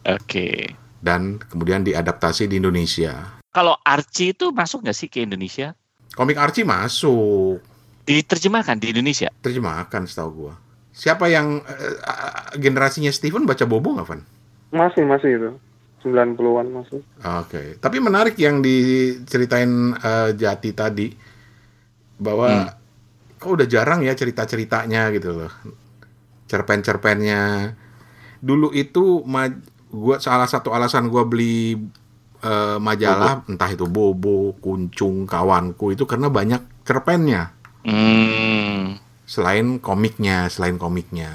[0.06, 0.70] Oke.
[1.02, 3.42] Dan kemudian diadaptasi di Indonesia.
[3.50, 5.74] Kalau Archie itu masuk nggak sih ke Indonesia?
[6.16, 7.60] Komik Archie masuk,
[8.06, 9.28] Diterjemahkan di Indonesia?
[9.42, 10.54] terjemahkan setahu gua.
[10.96, 11.96] Siapa yang eh,
[12.56, 14.22] generasinya Steven baca Bobo nggak, Van?
[14.72, 15.50] Masih masih itu.
[16.06, 17.02] 90-an masih.
[17.42, 21.08] Oke, tapi menarik yang diceritain eh, Jati tadi
[22.16, 22.72] bahwa
[23.36, 25.52] kok udah jarang ya cerita-ceritanya gitu loh.
[26.46, 27.74] Cerpen-cerpennya.
[28.40, 29.52] Dulu itu ma-
[29.90, 31.76] gua salah satu alasan gua beli
[32.46, 37.50] eh, majalah entah itu Bobo, Kuncung, kawanku itu karena banyak cerpennya
[37.86, 38.98] Hmm.
[39.26, 41.30] selain komiknya, selain komiknya.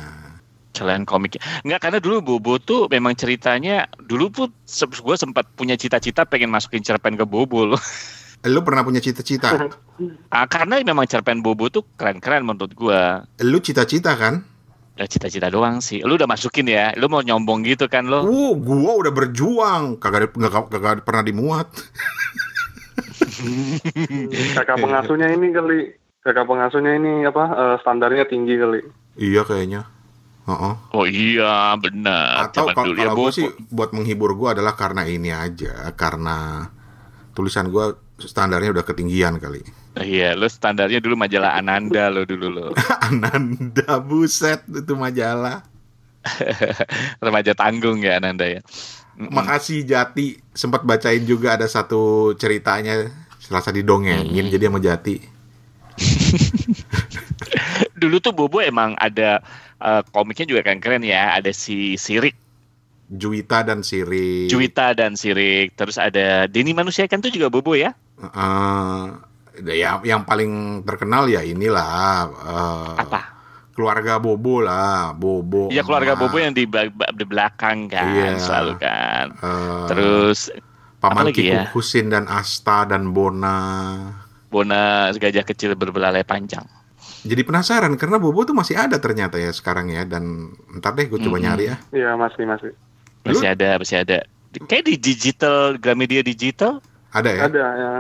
[0.75, 1.38] Selain komik.
[1.66, 6.83] Nggak, karena dulu Bobo tuh memang ceritanya, dulu pun gue sempat punya cita-cita pengen masukin
[6.83, 7.83] cerpen ke Bobo loh.
[8.49, 9.53] Lu pernah punya cita-cita?
[10.33, 13.01] Ah, karena memang cerpen Bobo tuh keren-keren menurut gue.
[13.44, 14.42] Lu cita-cita kan?
[15.00, 16.04] Ya, cita-cita doang sih.
[16.04, 16.92] Lu udah masukin ya?
[17.00, 18.20] Lu mau nyombong gitu kan lo?
[18.20, 21.72] Uh, gua udah berjuang, kagak nggak kagak pernah dimuat.
[24.60, 25.96] Kakak pengasuhnya ini kali.
[26.20, 28.80] Kakak pengasuhnya ini apa eh, standarnya tinggi kali.
[29.16, 29.88] Iya kayaknya.
[30.44, 30.74] Heeh.
[30.92, 32.52] Oh iya, benar.
[32.52, 33.36] Atau kalau ya kalau gue Bobo.
[33.40, 36.68] sih buat menghibur gue adalah karena ini aja, karena
[37.32, 39.64] tulisan gue standarnya udah ketinggian kali.
[39.98, 42.66] Iya, lo standarnya dulu majalah Ananda lo dulu lo.
[43.11, 45.66] Ananda buset itu majalah.
[47.24, 48.62] Remaja tanggung ya Ananda ya.
[49.20, 53.11] Makasih Jati sempat bacain juga ada satu ceritanya
[53.42, 55.16] selasa didongengin jadi sama Jati.
[58.00, 59.44] Dulu tuh Bobo emang ada
[59.76, 61.37] eh, komiknya juga kan keren ya.
[61.37, 62.33] Ada si Sirik,
[63.11, 64.46] Juwita dan Siri.
[64.46, 65.74] Juwita dan Sirik.
[65.74, 67.90] Terus ada Denny Manusia kan tuh juga Bobo ya.
[68.22, 69.07] Eh,
[69.66, 73.20] ya yang paling terkenal ya inilah eh, Apa?
[73.77, 75.73] keluarga Bobo lah, Bobo.
[75.73, 76.68] Iya keluarga emak, Bobo yang di,
[77.16, 78.37] di belakang kan Iya.
[78.37, 79.27] selalu kan.
[79.40, 80.38] eh, Terus
[81.01, 81.64] Paman Kikuk ya?
[81.73, 83.57] Husin dan Asta dan Bona.
[84.53, 86.66] Bona gajah kecil berbelalai panjang.
[87.25, 91.20] Jadi penasaran karena Bobo tuh masih ada ternyata ya sekarang ya dan ntar deh gue
[91.20, 91.44] coba Mm-mm.
[91.49, 91.77] nyari ya.
[91.92, 92.70] Iya masih masih.
[93.25, 94.18] Masih ada, masih ada.
[94.68, 97.42] Kayak di digital, Gramedia digital Ada ya?
[97.49, 97.92] Ada ya.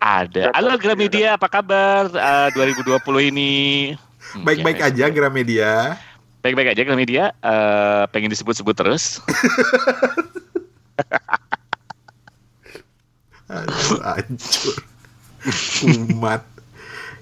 [0.00, 0.50] Ada.
[0.56, 0.80] Halo.
[0.80, 2.08] Gramedia, apa kabar?
[2.10, 3.52] Eh, 2020 ini.
[4.32, 6.00] Hmm, Baik-baik ya, aja Gramedia.
[6.40, 7.24] Baik-baik aja Gramedia.
[7.38, 9.20] Eh, pengen disebut-sebut terus.
[13.50, 14.76] Aduh, hancur.
[15.80, 16.42] Kumat.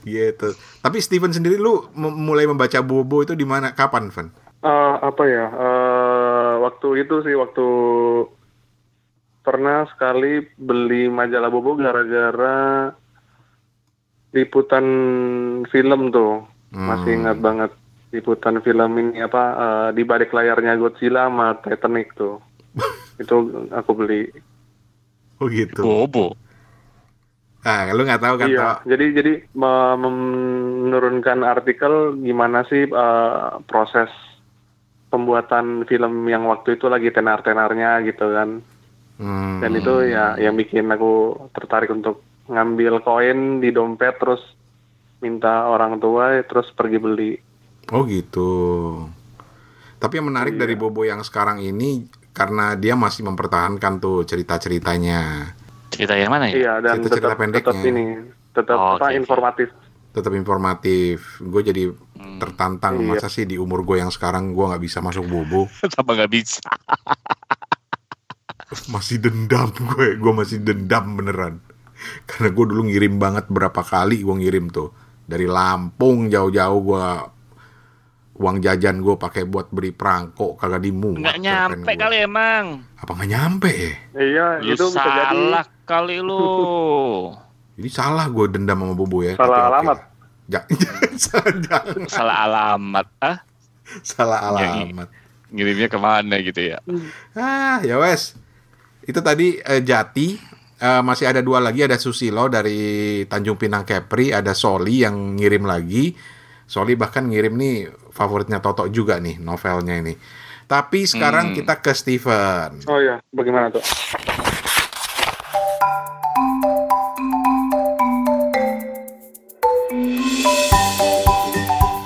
[0.06, 0.54] Gitu.
[0.80, 3.74] Tapi Steven sendiri lu mulai membaca Bobo itu di mana?
[3.74, 4.30] Kapan, Van?
[4.58, 5.46] Eh, apa ya?
[5.50, 7.66] eh, waktu itu sih waktu
[9.48, 12.92] pernah sekali beli majalah Bobo gara-gara
[14.37, 14.87] liputan
[15.72, 16.44] film tuh.
[16.68, 17.18] Masih Hmm.
[17.24, 17.70] ingat banget
[18.12, 22.37] liputan film ini apa eh, di balik layarnya Godzilla sama Titanic tuh.
[23.22, 23.37] itu
[23.72, 24.22] aku beli.
[25.40, 25.80] Oh gitu.
[25.80, 26.26] Bobo.
[27.64, 28.48] Ah, lu nggak tahu kan?
[28.48, 28.78] iya, Tok?
[28.87, 34.08] jadi jadi me- menurunkan artikel gimana sih eh, proses
[35.08, 38.61] pembuatan film yang waktu itu lagi tenar-tenarnya gitu kan.
[39.18, 39.59] Hmm.
[39.59, 41.12] Dan itu ya yang bikin aku
[41.50, 44.40] tertarik untuk ngambil koin di dompet terus
[45.18, 47.33] minta orang tua terus pergi beli.
[47.88, 48.50] Oh gitu.
[49.98, 50.61] Tapi yang menarik Iya.
[50.61, 55.50] dari Bobo yang sekarang ini karena dia masih mempertahankan tuh cerita-ceritanya.
[55.90, 56.54] Cerita yang mana ya?
[56.54, 57.66] Iya dan Cerita-cerita tetap pendeknya.
[57.68, 58.04] tetap ini
[58.52, 59.16] tetap Oh, apa oke.
[59.16, 59.68] informatif.
[60.09, 61.16] Tetap informatif.
[61.40, 62.38] Gue jadi Hmm.
[62.38, 63.07] tertantang Iya.
[63.09, 65.66] masa sih di umur gue yang sekarang gue nggak bisa masuk Bobo.
[65.94, 66.62] Sama nggak bisa.
[68.87, 71.54] Masih dendam gue gue masih dendam beneran
[72.24, 74.92] karena gue dulu ngirim banget berapa kali gue ngirim tuh
[75.24, 77.07] dari Lampung jauh-jauh gue
[78.38, 81.98] uang jajan gue pakai buat beli perangko kagak dimuat Nggak nyampe gua.
[81.98, 82.64] kali emang.
[82.94, 86.46] apa nggak nyampe ya Iya Lu itu bisa jadi salah kali lu.
[87.76, 89.98] jadi salah gue dendam sama Bobo ya Salah Tapi alamat.
[90.48, 90.64] Ja-
[91.18, 93.07] salah, Salah alamat.
[93.18, 93.38] Ah,
[94.00, 95.09] salah Ya, alamat
[95.48, 96.76] ngirimnya ke mana gitu ya?
[97.33, 98.37] Ah, ya wes.
[99.08, 100.36] Itu tadi eh, Jati.
[100.78, 105.66] Eh, masih ada dua lagi, ada Susilo dari Tanjung Pinang Kepri, ada Soli yang ngirim
[105.66, 106.14] lagi.
[106.68, 107.76] Soli bahkan ngirim nih
[108.14, 110.14] favoritnya Toto juga nih novelnya ini.
[110.68, 111.56] Tapi sekarang Hmm.
[111.56, 112.84] kita ke Steven.
[112.86, 113.82] Oh iya, bagaimana tuh?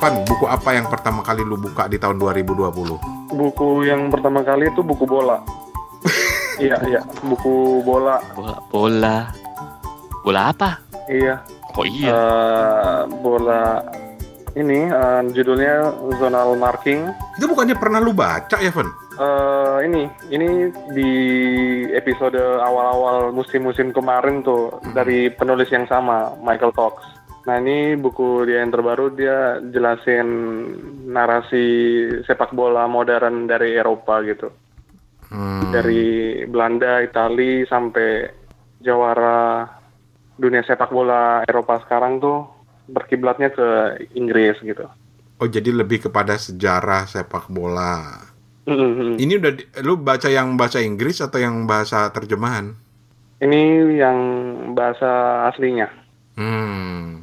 [0.00, 2.98] Van, buku apa yang pertama kali lu buka di tahun 2020?
[3.30, 5.38] Buku yang pertama kali itu buku bola.
[6.62, 8.22] Iya, iya, buku bola.
[8.38, 9.16] Bola, bola,
[10.22, 10.70] bola apa?
[11.10, 11.42] Iya,
[11.74, 12.10] Kok iya?
[12.12, 13.82] eh, bola
[14.54, 17.08] ini eh, judulnya zonal marking.
[17.40, 18.88] Itu bukannya pernah lu baca ya, Van?
[19.12, 20.48] Eh, ini, ini
[20.92, 21.10] di
[21.92, 27.22] episode awal-awal musim-musim kemarin tuh dari penulis yang sama, Michael Cox.
[27.42, 30.26] Nah ini buku dia yang terbaru dia jelasin
[31.10, 31.66] narasi
[32.22, 34.46] sepak bola modern dari Eropa gitu.
[35.32, 35.72] Hmm.
[35.72, 38.28] dari Belanda, Itali sampai
[38.84, 39.64] jawara
[40.36, 42.44] dunia sepak bola Eropa sekarang tuh
[42.92, 43.68] berkiblatnya ke
[44.12, 44.84] Inggris gitu.
[45.40, 48.28] Oh, jadi lebih kepada sejarah sepak bola.
[48.68, 49.18] Mhm.
[49.18, 52.78] Ini udah di- lu baca yang bahasa Inggris atau yang bahasa terjemahan?
[53.42, 53.62] Ini
[53.98, 54.18] yang
[54.76, 55.90] bahasa aslinya.
[56.38, 57.21] Hmm.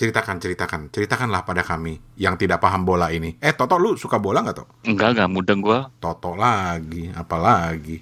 [0.00, 3.36] Ceritakan, ceritakan, ceritakanlah pada kami yang tidak paham bola ini.
[3.36, 4.72] Eh, Toto, lu suka bola nggak, Toto?
[4.88, 5.92] Enggak, enggak mudeng gua.
[6.00, 8.00] Toto lagi, apalagi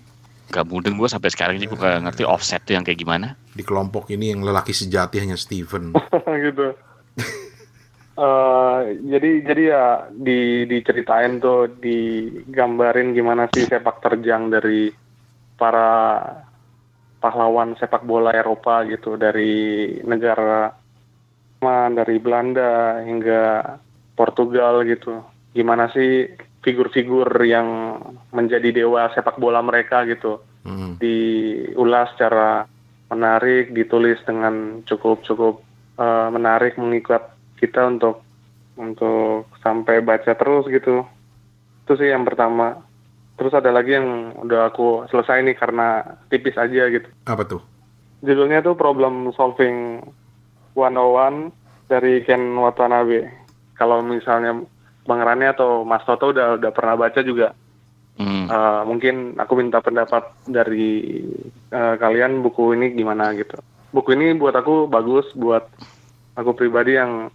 [0.49, 3.35] Enggak mudeng gua sampai sekarang juga nggak ngerti offset tuh yang kayak gimana.
[3.51, 5.99] di kelompok ini yang lelaki sejati hanya Steven.
[6.47, 6.79] gitu.
[8.19, 14.91] Eh, jadi jadi ya di diceritain tuh digambarin gimana sih sepak terjang dari
[15.55, 16.19] para
[17.23, 20.71] pahlawan sepak bola Eropa gitu dari negara
[21.63, 23.77] dari Belanda hingga
[24.15, 25.23] Portugal gitu.
[25.55, 26.27] Gimana sih
[26.63, 27.99] figur-figur yang
[28.35, 31.01] menjadi dewa sepak bola mereka gitu Hmm.
[31.01, 32.69] diulas secara
[33.09, 35.65] menarik, ditulis dengan cukup cukup
[35.97, 38.21] uh, menarik, mengikat kita untuk
[38.77, 41.09] untuk sampai baca terus gitu.
[41.89, 42.85] Itu sih yang pertama.
[43.41, 47.09] Terus ada lagi yang udah aku selesai nih karena tipis aja gitu.
[47.25, 47.63] Apa tuh?
[48.21, 50.03] Judulnya tuh Problem Solving
[50.79, 53.27] 101 dari Ken Watanabe.
[53.75, 54.63] Kalau misalnya
[55.03, 57.51] Bang Rani atau Mas Toto udah udah pernah baca juga,
[58.19, 58.51] Hmm.
[58.51, 61.23] uh, mungkin aku minta pendapat dari
[61.71, 63.55] uh, kalian buku ini gimana gitu.
[63.95, 65.71] Buku ini buat aku bagus, buat
[66.35, 67.31] aku pribadi yang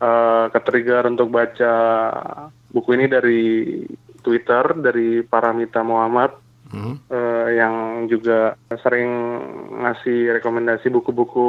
[0.00, 1.72] uh, ketrigger untuk baca
[2.72, 3.40] buku ini dari
[4.24, 7.00] Twitter dari Paramita Muhammad Hmm.
[7.08, 8.52] eh, yang juga
[8.84, 9.08] sering
[9.80, 11.48] ngasih rekomendasi buku-buku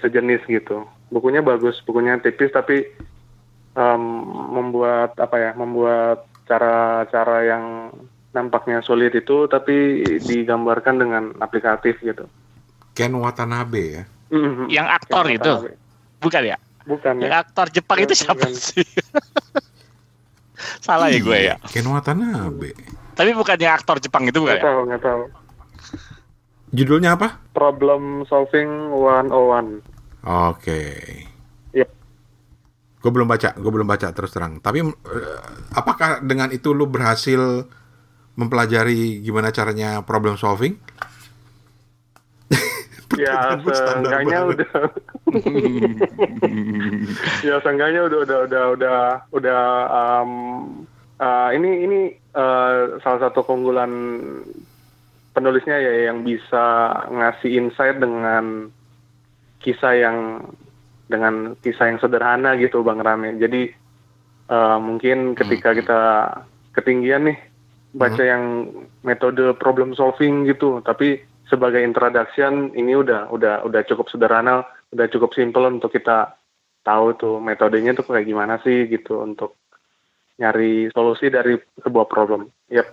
[0.00, 0.82] sejenis gitu.
[1.08, 2.84] Bukunya bagus, bukunya tipis tapi
[3.72, 4.02] em,
[4.50, 7.64] membuat apa ya, membuat cara-cara yang
[8.30, 12.26] nampaknya sulit itu tapi digambarkan dengan aplikatif gitu.
[12.92, 14.02] Ken Watanabe ya.
[14.30, 14.70] Mhm.
[14.70, 15.70] Yang aktor Kayak itu, Watanabe.
[16.20, 16.56] bukan ya?
[16.80, 17.40] Bukan Yang ya.
[17.40, 18.20] aktor Jepang itu Bukan.
[18.22, 18.86] siapa sih?
[20.84, 21.56] Salah ya gue ya.
[21.66, 22.76] Ken Watanabe.
[23.14, 24.68] Tapi bukan yang aktor Jepang itu bukan Nggak ya?
[24.68, 25.22] tahu, nggak tahu.
[26.70, 27.28] Judulnya apa?
[27.50, 29.82] Problem solving 101.
[30.24, 30.82] Oke.
[31.72, 31.88] Yep.
[33.00, 34.60] Gue belum baca, gue belum baca terus terang.
[34.60, 35.40] Tapi eh,
[35.72, 37.64] apakah dengan itu lu berhasil
[38.36, 40.76] mempelajari gimana caranya problem solving?
[43.18, 44.70] Ya, seenggaknya udah
[47.42, 48.98] ya seenggaknya udah udah udah udah
[49.34, 50.30] udah um,
[51.18, 52.00] uh, ini ini
[52.38, 53.90] uh, salah satu keunggulan
[55.34, 58.70] penulisnya ya yang bisa ngasih insight dengan
[59.60, 60.16] kisah yang
[61.06, 63.70] dengan kisah yang sederhana gitu bang Rame jadi
[64.48, 66.00] uh, mungkin ketika kita
[66.74, 67.38] ketinggian nih
[67.90, 68.70] baca yang
[69.02, 71.18] metode problem solving gitu tapi
[71.50, 74.62] sebagai introduction ini udah udah udah cukup sederhana
[74.94, 76.38] udah cukup simple untuk kita
[76.86, 79.60] tahu tuh metodenya tuh kayak gimana sih gitu untuk
[80.40, 82.48] nyari solusi dari sebuah problem.
[82.72, 82.86] Yep.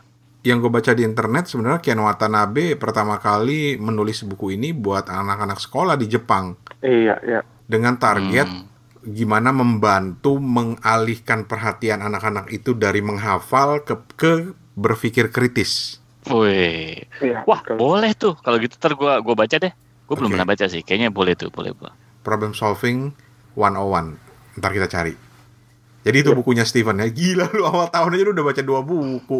[0.48, 5.60] Yang gue baca di internet sebenarnya Ken Watanabe pertama kali menulis buku ini buat anak-anak
[5.60, 7.42] sekolah di Jepang Iya, iya.
[7.68, 8.64] dengan target Hmm.
[9.04, 14.34] gimana membantu mengalihkan perhatian anak-anak itu dari menghafal ke ke
[14.74, 16.00] berpikir kritis.
[16.28, 17.04] Wih.
[17.20, 17.44] Iya.
[17.44, 17.76] Wah, betul.
[17.76, 18.36] boleh tuh.
[18.38, 19.72] Kalau gitu ntar gua gua baca deh.
[20.04, 20.36] Gue belum Oke.
[20.36, 20.80] pernah baca sih.
[20.80, 21.92] Kayaknya boleh tuh, boleh, boleh.
[22.20, 23.12] Problem Solving
[23.56, 24.16] 101.
[24.56, 25.12] Ntar kita cari.
[26.04, 26.40] Jadi itu Yep.
[26.40, 27.08] bukunya Steven ya.
[27.08, 29.40] Gila lu awal tahun aja lu udah baca dua buku.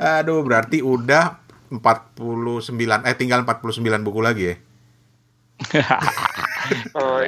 [0.00, 4.56] Aduh, berarti udah 49 eh tinggal 49 buku lagi ya.
[6.94, 7.18] Oh,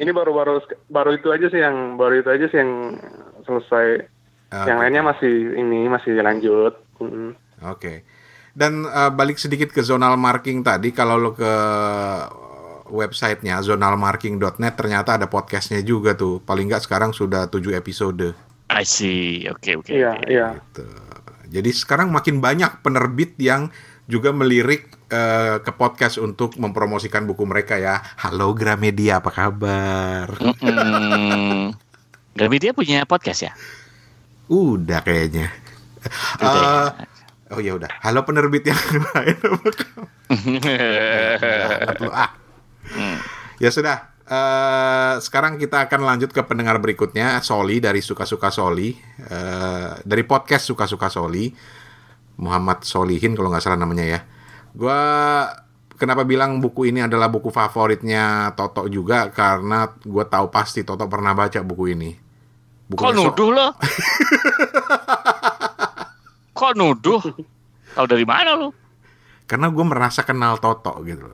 [0.00, 2.96] ini, baru-baru baru itu aja sih yang baru itu aja sih yang
[3.44, 4.08] selesai.
[4.50, 6.74] Ah, yang lainnya masih ini masih lanjut.
[6.98, 7.36] Mm.
[7.70, 8.02] Oke.
[8.56, 11.52] Dan eh, balik sedikit ke zonal marking tadi, kalau lo ke
[12.90, 16.42] websitenya zonalmarking.net ternyata ada podcastnya juga tuh.
[16.42, 18.34] Paling nggak sekarang sudah 7 episode.
[18.70, 19.46] I see.
[19.46, 19.92] Oke, oke.
[19.92, 20.26] Iya, oke.
[20.26, 20.48] iya.
[20.58, 21.09] Gitu.
[21.50, 23.74] Jadi sekarang makin banyak penerbit yang
[24.06, 27.98] juga melirik eh, ke podcast untuk mempromosikan buku mereka ya.
[28.22, 30.30] Halo Gramedia, apa kabar?
[32.38, 33.52] Gramedia punya podcast ya?
[34.46, 35.50] Udah kayaknya.
[36.38, 36.70] Udah ya?
[37.50, 37.90] Eh, oh ya udah.
[37.98, 38.78] Halo penerbit yang
[39.10, 40.10] lain apa kabar?
[42.14, 42.30] Ah.
[42.94, 43.18] Hmm.
[43.58, 44.14] Ya sudah.
[44.30, 50.64] Eh, sekarang kita akan lanjut ke pendengar berikutnya, Soli dari Suka-Suka Soli, Eh, dari podcast
[50.64, 51.50] Suka-Suka Soli,
[52.38, 54.20] Muhammad Solihin kalau nggak salah namanya ya.
[54.70, 54.96] Gua
[55.92, 61.34] kenapa bilang buku ini adalah buku favoritnya Toto juga karena gue tahu pasti Toto pernah
[61.34, 62.10] baca buku ini.
[62.14, 63.66] Kok Bukunya so- nuduh lo?
[66.54, 67.22] Kok nuduh?
[67.92, 68.68] Tahu dari mana lo?
[69.44, 71.26] karena gue merasa kenal Toto gitu.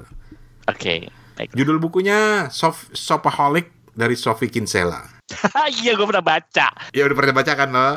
[0.65, 1.05] Oke,
[1.37, 1.53] baik.
[1.53, 5.05] Judul bukunya Sof Sopaholic dari Sophie Kinsella.
[5.83, 6.67] iya, gue pernah baca.
[6.97, 7.91] Ya udah pernah baca kan lo?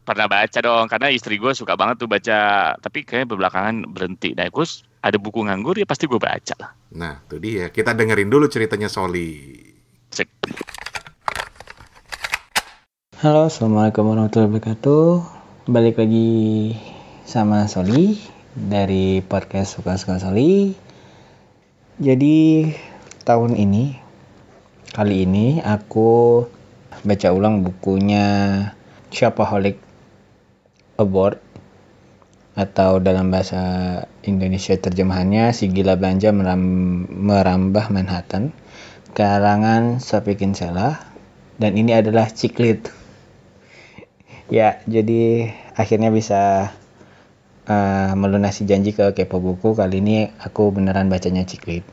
[0.00, 2.74] Pernah baca dong, karena istri gue suka banget tuh baca.
[2.74, 4.34] Tapi kayaknya belakangan berhenti.
[4.34, 6.70] Nah, terus ada buku nganggur ya pasti gue baca lah.
[6.98, 7.70] Nah, itu dia.
[7.70, 9.54] Kita dengerin dulu ceritanya Soli.
[10.10, 10.26] Sip.
[13.20, 15.06] Halo, assalamualaikum warahmatullahi wabarakatuh.
[15.68, 16.72] Balik lagi
[17.28, 18.16] sama Soli
[18.56, 20.72] dari podcast suka-suka Soli.
[22.00, 22.64] Jadi
[23.28, 23.92] tahun ini,
[24.96, 26.48] kali ini aku
[27.04, 28.24] baca ulang bukunya
[29.12, 29.76] Shopaholic
[30.96, 31.44] Award
[32.56, 33.60] atau dalam bahasa
[34.24, 38.56] Indonesia terjemahannya si gila belanja meram- merambah Manhattan
[39.12, 41.04] karangan Sophie Kinsella
[41.60, 42.88] dan ini adalah ciklit.
[44.48, 46.74] Ya jadi akhirnya bisa
[47.70, 51.86] uh, melunasi janji ke kepo buku kali ini aku beneran bacanya Ciklit.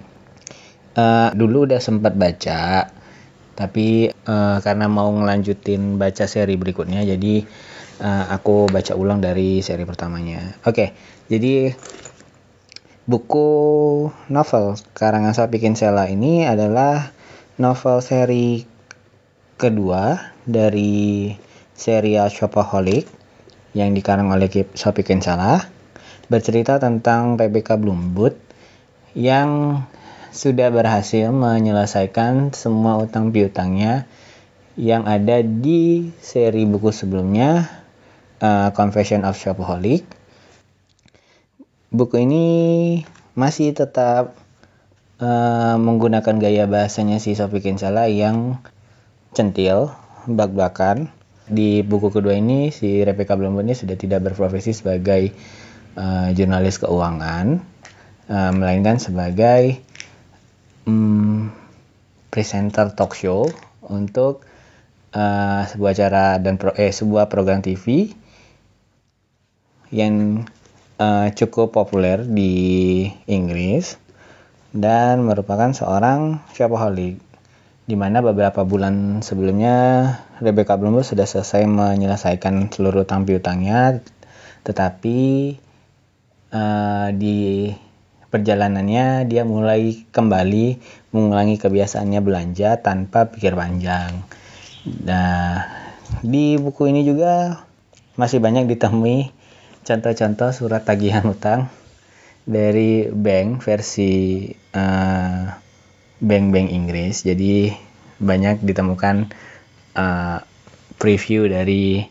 [0.98, 2.90] Uh, dulu udah sempat baca,
[3.54, 7.46] tapi uh, karena mau ngelanjutin baca seri berikutnya, jadi
[8.02, 10.58] uh, aku baca ulang dari seri pertamanya.
[10.66, 10.88] Oke, okay,
[11.30, 11.78] jadi
[13.06, 13.48] buku
[14.34, 17.14] novel karangan Sophie Kinsella ini adalah
[17.62, 18.66] novel seri
[19.54, 21.30] kedua dari
[21.78, 23.06] serial Shopaholic
[23.78, 25.62] yang dikarang oleh Sophie Kinsella
[26.34, 28.34] bercerita tentang PBK Bloomwood
[29.14, 29.82] yang
[30.34, 34.10] sudah berhasil menyelesaikan semua utang piutangnya
[34.78, 37.66] yang ada di seri buku sebelumnya
[38.42, 40.06] uh, Confession of Shopaholic.
[41.90, 42.46] Buku ini
[43.34, 44.38] masih tetap
[45.18, 48.62] uh, menggunakan gaya bahasanya si Sophie Kinsella yang
[49.34, 49.94] centil,
[50.30, 51.10] bak-bakan.
[51.48, 55.32] Di buku kedua ini si Rebecca Bloomwood ini sudah tidak berprofesi sebagai
[55.96, 57.64] uh, jurnalis keuangan,
[58.28, 59.80] uh, melainkan sebagai
[60.84, 61.48] um,
[62.28, 63.48] presenter talk show
[63.88, 64.44] untuk
[65.16, 68.12] uh, sebuah acara dan pro, eh sebuah program TV
[69.88, 70.44] yang
[71.00, 73.96] uh, cukup populer di Inggris
[74.76, 77.27] dan merupakan seorang shopaholic
[77.88, 79.76] di mana beberapa bulan sebelumnya
[80.44, 84.04] Rebecca Bloomberg sudah selesai menyelesaikan seluruh utang piutangnya
[84.68, 85.56] tetapi
[86.52, 87.72] uh, di
[88.28, 90.84] perjalanannya dia mulai kembali
[91.16, 94.28] mengulangi kebiasaannya belanja tanpa pikir panjang.
[95.08, 95.64] Nah,
[96.20, 97.64] di buku ini juga
[98.20, 99.32] masih banyak ditemui
[99.88, 101.72] contoh-contoh surat tagihan utang
[102.44, 105.67] dari bank versi uh,
[106.22, 107.26] bank-bank Inggris.
[107.26, 107.74] Jadi
[108.18, 109.30] banyak ditemukan
[109.94, 110.42] uh,
[110.98, 112.06] preview dari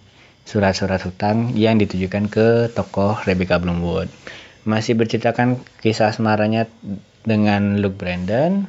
[0.46, 4.06] surat-surat hutang yang ditujukan ke tokoh Rebecca Bloomwood.
[4.62, 6.70] Masih berceritakan kisah asmaranya
[7.26, 8.66] dengan Luke Brandon,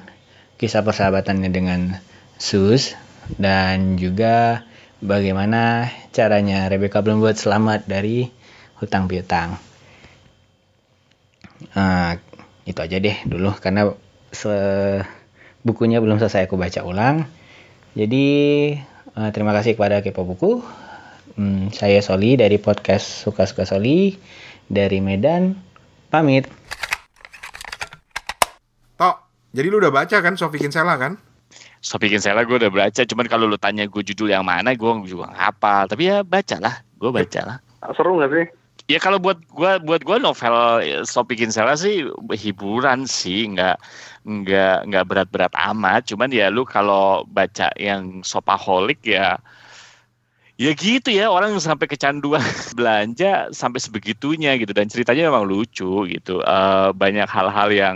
[0.58, 2.02] kisah persahabatannya dengan
[2.42, 2.98] Sus,
[3.38, 4.66] dan juga
[5.02, 8.26] bagaimana caranya Rebecca Bloomwood selamat dari
[8.82, 9.62] hutang piutang.
[11.74, 12.18] Uh,
[12.66, 13.90] itu aja deh dulu karena
[14.30, 14.54] se
[15.68, 17.28] bukunya belum selesai aku baca ulang.
[18.00, 18.26] Jadi
[19.20, 20.64] uh, terima kasih kepada Kepo Buku.
[21.36, 24.16] Hmm, saya Soli dari podcast Suka-Suka Soli
[24.72, 25.60] dari Medan.
[26.08, 26.48] Pamit.
[28.96, 29.16] Tok,
[29.52, 31.20] jadi lu udah baca kan Sophie Kinsella kan?
[31.84, 35.30] Sophie Kinsella gue udah baca, cuman kalau lu tanya gue judul yang mana, gue juga
[35.36, 35.86] hafal.
[35.92, 37.58] Tapi ya baca lah, gue baca lah.
[37.94, 38.46] Seru gak sih?
[38.88, 40.56] Ya kalau buat gue buat gue novel
[41.04, 43.76] Sophie Kinsella sih hiburan sih, nggak
[44.24, 46.08] nggak nggak berat-berat amat.
[46.08, 49.36] Cuman ya lu kalau baca yang sopaholik ya
[50.56, 52.40] ya gitu ya orang sampai kecanduan
[52.80, 54.72] belanja sampai sebegitunya gitu.
[54.72, 56.40] Dan ceritanya memang lucu gitu.
[56.48, 57.96] Uh, banyak hal-hal yang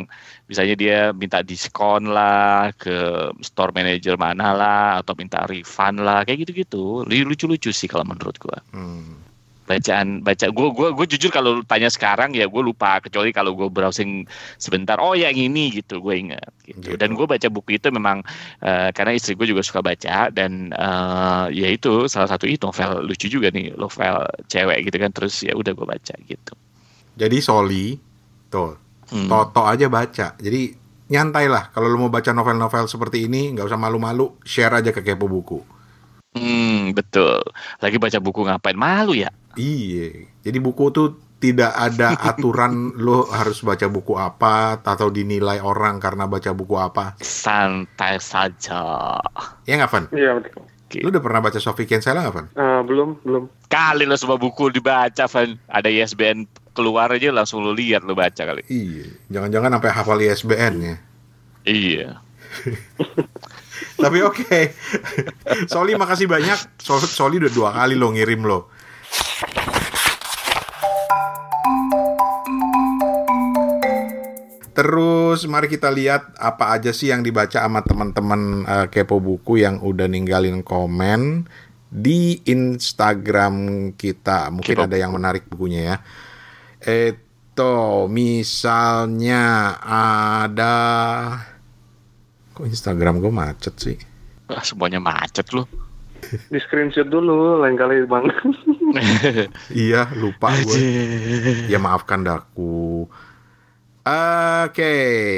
[0.52, 6.44] misalnya dia minta diskon lah ke store manager mana lah atau minta refund lah kayak
[6.44, 7.08] gitu-gitu.
[7.08, 8.60] Lucu-lucu sih kalau menurut gua.
[8.76, 9.31] Hmm
[9.72, 13.72] bacaan baca gue gue gue jujur kalau tanya sekarang ya gue lupa kecuali kalau gue
[13.72, 14.28] browsing
[14.60, 16.92] sebentar oh yang ini gitu gue ingat gitu.
[16.92, 17.00] gitu.
[17.00, 18.20] dan gue baca buku itu memang
[18.60, 23.08] uh, karena istri gue juga suka baca dan uh, ya itu salah satu itu novel
[23.08, 26.54] lucu juga nih novel cewek gitu kan terus ya udah gue baca gitu
[27.16, 27.96] jadi Soli
[28.52, 28.76] tuh
[29.16, 29.32] hmm.
[29.32, 30.76] Toto aja baca jadi
[31.12, 35.04] nyantai lah kalau lo mau baca novel-novel seperti ini nggak usah malu-malu share aja ke
[35.04, 35.82] kepo buku
[36.32, 37.44] Hmm, betul.
[37.84, 39.28] Lagi baca buku ngapain malu ya?
[39.58, 40.28] Iya.
[40.44, 46.30] Jadi buku tuh tidak ada aturan lo harus baca buku apa atau dinilai orang karena
[46.30, 47.18] baca buku apa.
[47.20, 49.18] Santai saja.
[49.66, 50.06] Ya nggak, Van?
[50.14, 50.64] Iya, betul.
[51.02, 52.48] Lu udah pernah baca Sophie Kinsella nggak, Van?
[52.54, 53.44] Uh, belum, belum.
[53.72, 55.58] Kali lo semua buku dibaca, Van.
[55.72, 58.64] Ada ISBN keluar aja langsung lo lihat lo baca kali.
[58.72, 59.08] Iya.
[59.34, 60.96] Jangan-jangan sampai hafal ISBN ya.
[61.68, 62.08] Iya.
[64.04, 64.46] Tapi oke.
[64.46, 64.64] Okay.
[65.68, 66.80] Soli makasih banyak.
[66.84, 68.72] Soli udah dua kali lo ngirim lo.
[74.72, 79.78] Terus mari kita lihat apa aja sih yang dibaca sama teman-teman uh, kepo buku yang
[79.78, 81.46] udah ninggalin komen
[81.92, 83.54] di Instagram
[84.00, 84.50] kita.
[84.50, 84.88] Mungkin kepo.
[84.90, 85.96] ada yang menarik bukunya ya.
[86.82, 89.76] Itu misalnya
[90.56, 90.76] ada
[92.56, 93.98] kok Instagram gue macet sih?
[94.50, 95.68] Ah, semuanya macet loh.
[96.50, 98.26] Di screenshot dulu lain kali bang.
[99.88, 100.80] iya lupa gue.
[101.72, 103.08] Ya maafkan daku.
[104.02, 104.72] Oke.
[104.72, 105.32] Okay.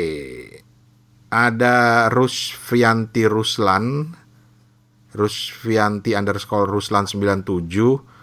[1.34, 4.14] Ada Rusvianti Ruslan.
[5.14, 8.14] Rusvianti underscore Ruslan 97.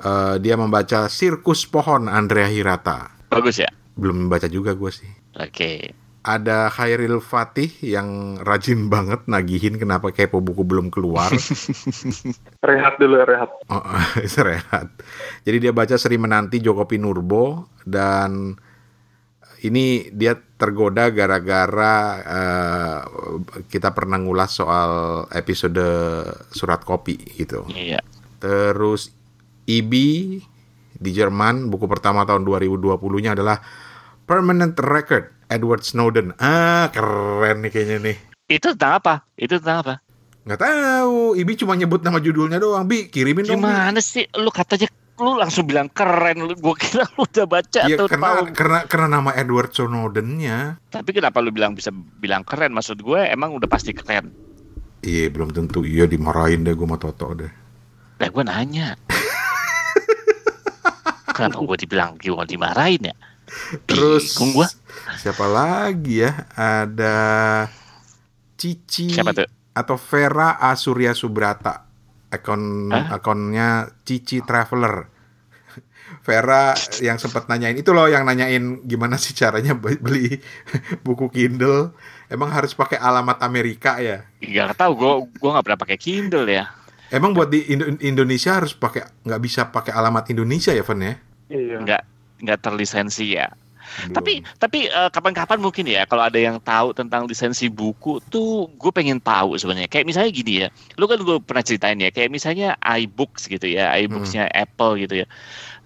[0.00, 3.12] Eh, dia membaca Sirkus Pohon Andrea Hirata.
[3.28, 3.68] Bagus ya.
[3.92, 5.10] Belum membaca juga gue sih.
[5.36, 5.92] Oke.
[6.20, 11.32] Ada Khairil Fatih yang rajin banget nagihin kenapa kepo buku belum keluar.
[12.68, 13.48] Rehat dulu, rehat.
[13.72, 13.80] Oh,
[14.52, 14.92] rehat.
[15.48, 18.52] Jadi dia baca Seri Menanti Joko Pinurbo dan
[19.64, 23.00] ini dia tergoda gara-gara eh,
[23.72, 25.80] kita pernah ngulas soal episode
[26.52, 27.64] surat kopi gitu.
[27.72, 28.04] Iya.
[28.36, 29.08] Terus
[29.64, 30.36] IBI
[31.00, 33.56] di Jerman buku pertama tahun 2020-nya adalah
[34.28, 36.30] Permanent Record Edward Snowden.
[36.38, 38.16] Ah, keren nih kayaknya nih.
[38.46, 39.14] Itu tentang apa?
[39.34, 39.94] Itu tentang apa?
[40.46, 42.86] Nggak tahu, IBI cuma nyebut nama judulnya doang.
[42.86, 43.60] Bi, kirimin dong.
[43.60, 43.66] Bi.
[43.66, 44.24] Gimana sih?
[44.38, 44.88] Lu katanya
[45.20, 46.40] lu langsung bilang keren.
[46.40, 48.44] Lu gua kira lu udah baca Iya, atau karena, tahu.
[48.56, 50.80] karena karena nama Edward Snowden-nya.
[50.88, 52.72] Tapi kenapa lu bilang bisa bilang keren?
[52.72, 54.32] Maksud gue emang udah pasti keren.
[55.04, 55.84] Iya, belum tentu.
[55.84, 57.52] Iya, dimarahin deh gue sama Toto deh.
[58.16, 58.96] Lah gue nanya.
[61.36, 63.14] kenapa gue dibilang gue dimarahin ya?
[63.84, 64.66] Terus gua.
[65.16, 66.46] siapa lagi ya?
[66.52, 67.16] Ada
[68.54, 69.48] Cici Siapa tuh?
[69.72, 71.88] atau Vera Asurya Subrata.
[72.30, 73.16] Akun Hah?
[73.16, 75.08] akunnya Cici Traveler.
[76.20, 80.42] Vera yang sempat nanyain itu loh yang nanyain gimana sih caranya be- beli
[81.06, 81.94] buku Kindle.
[82.26, 84.26] Emang harus pakai alamat Amerika ya?
[84.38, 86.66] Gak tau gue gue nggak pernah pakai Kindle ya.
[87.10, 91.14] Emang buat di Indo- Indonesia harus pakai nggak bisa pakai alamat Indonesia ya, Van ya?
[91.48, 91.76] Iya.
[91.82, 92.02] Nggak
[92.40, 93.48] nggak terlisensi ya.
[94.06, 94.14] Belum.
[94.22, 98.92] Tapi tapi eh, kapan-kapan mungkin ya kalau ada yang tahu tentang lisensi buku tuh gue
[98.94, 99.90] pengen tahu sebenarnya.
[99.90, 103.90] Kayak misalnya gini ya, lu kan gue pernah ceritain ya, kayak misalnya iBooks gitu ya,
[103.98, 105.26] iBooksnya Apple gitu ya.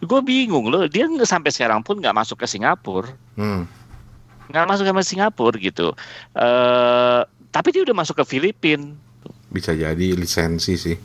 [0.05, 3.09] Gue bingung loh, dia sampai sekarang pun nggak masuk ke Singapura,
[3.41, 3.65] Hmm.
[4.53, 5.97] nggak masuk ke Singapura gitu.
[6.37, 8.93] eh tapi dia udah masuk ke Filipina.
[9.49, 10.99] bisa jadi lisensi sih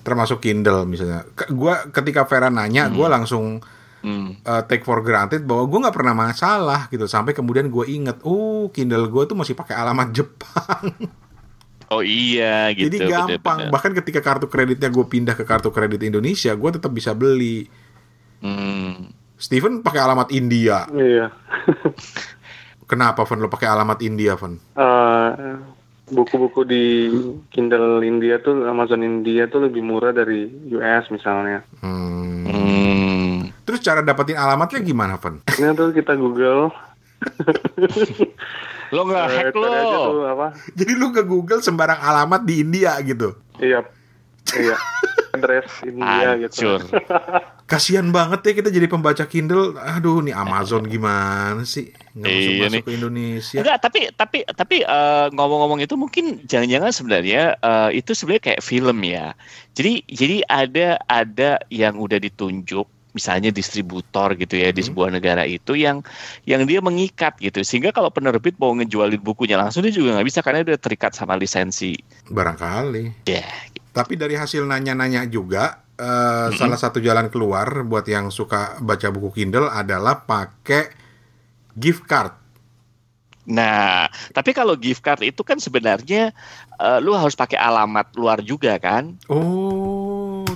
[0.00, 2.96] termasuk Kindle misalnya gua ketika Vera nanya Hmm.
[2.96, 3.60] gua langsung
[4.00, 4.40] Hmm.
[4.42, 8.68] uh, take for granted bahwa gua nggak pernah masalah gitu sampai kemudian gue inget oh
[8.68, 10.84] Kindle gua tuh masih pakai alamat Jepang
[11.86, 12.86] Oh iya gitu.
[12.86, 13.70] jadi gampang bener-bener.
[13.70, 17.68] bahkan ketika kartu kreditnya gue pindah ke kartu kredit Indonesia gue tetap bisa beli
[18.40, 19.12] Hmm.
[19.36, 21.28] Steven pakai alamat India Iya.
[22.90, 25.30] kenapa Van lo pakai alamat India Van Eh,
[26.08, 26.84] buku-buku di
[27.48, 31.62] Kindle India tuh Amazon India tuh lebih murah dari US misalnya.
[31.78, 32.48] Hmm.
[33.62, 36.72] Terus cara dapetin alamatnya gimana Van Ini tuh kita Google.
[38.90, 39.70] Lo nggak hack lo.
[39.70, 40.46] tuh apa?
[40.74, 43.86] jadi lu ke Google sembarang alamat di India gitu Iya.
[44.50, 44.74] Iya.
[45.30, 46.74] Address India gitu.
[46.74, 46.80] Hancur.
[47.70, 49.78] Kasian banget ya kita jadi pembaca Kindle.
[49.78, 51.86] Aduh, nih Amazon gimana sih?
[52.18, 52.82] Nggak masuk Iya masuk nih.
[52.82, 53.58] ke Indonesia.
[53.62, 58.98] Enggak, tapi tapi tapi eh, ngomong-ngomong itu mungkin jangan-jangan sebenarnya eh, itu sebenarnya kayak film
[59.06, 59.38] ya.
[59.70, 64.88] Jadi jadi ada ada yang udah ditunjuk misalnya distributor gitu ya di Hmm.
[64.88, 66.00] sebuah negara itu yang
[66.44, 70.40] yang dia mengikat gitu sehingga kalau penerbit mau ngejualin bukunya langsung dia juga nggak bisa
[70.40, 71.94] karena dia terikat sama lisensi
[72.26, 73.26] Barangkali.
[73.26, 73.44] ya
[73.90, 79.34] Tapi dari hasil nanya-nanya juga, eh, salah satu jalan keluar buat yang suka baca buku
[79.34, 80.94] Kindle adalah pakai
[81.74, 82.30] gift card.
[83.50, 86.30] Nah, tapi kalau gift card itu kan sebenarnya
[86.78, 89.18] eh, lu harus pakai alamat luar juga kan?
[89.26, 89.99] Oh,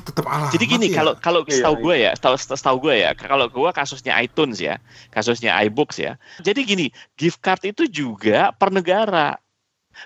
[0.04, 0.96] tetap alamat Jadi gini, ya?
[1.00, 1.84] kalau kalau Iya, setahu iya.
[1.84, 4.76] gue ya, setahu setahu gue ya, kalau gue kasusnya iTunes ya,
[5.10, 6.20] kasusnya iBooks ya.
[6.44, 6.86] Jadi gini,
[7.16, 9.36] gift card itu juga per negara.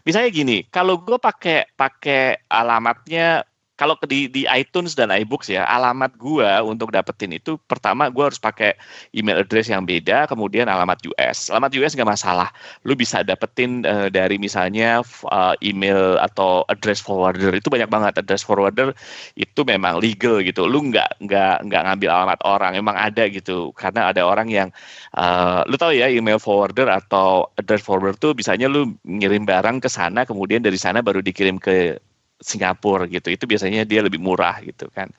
[0.05, 3.48] Misalnya gini, kalau gue pakai pakai alamatnya
[3.79, 8.43] kalau di, di iTunes dan iBooks ya, alamat gua untuk dapetin itu pertama gua harus
[8.43, 8.75] pakai
[9.15, 11.47] email address yang beda, kemudian alamat US.
[11.47, 12.51] Alamat US nggak masalah,
[12.83, 18.43] lu bisa dapetin eh, dari misalnya eh, email atau address forwarder itu banyak banget address
[18.43, 18.91] forwarder
[19.39, 20.67] itu memang legal gitu.
[20.67, 23.71] Lu nggak nggak nggak ngambil alamat orang, emang ada gitu.
[23.79, 24.69] Karena ada orang yang
[25.15, 29.87] eh, lu tahu ya email forwarder atau address forwarder tuh bisanya lu ngirim barang ke
[29.87, 32.08] sana, kemudian dari sana baru dikirim ke
[32.39, 33.29] Singapura gitu.
[33.35, 35.11] Itu biasanya dia lebih murah gitu kan.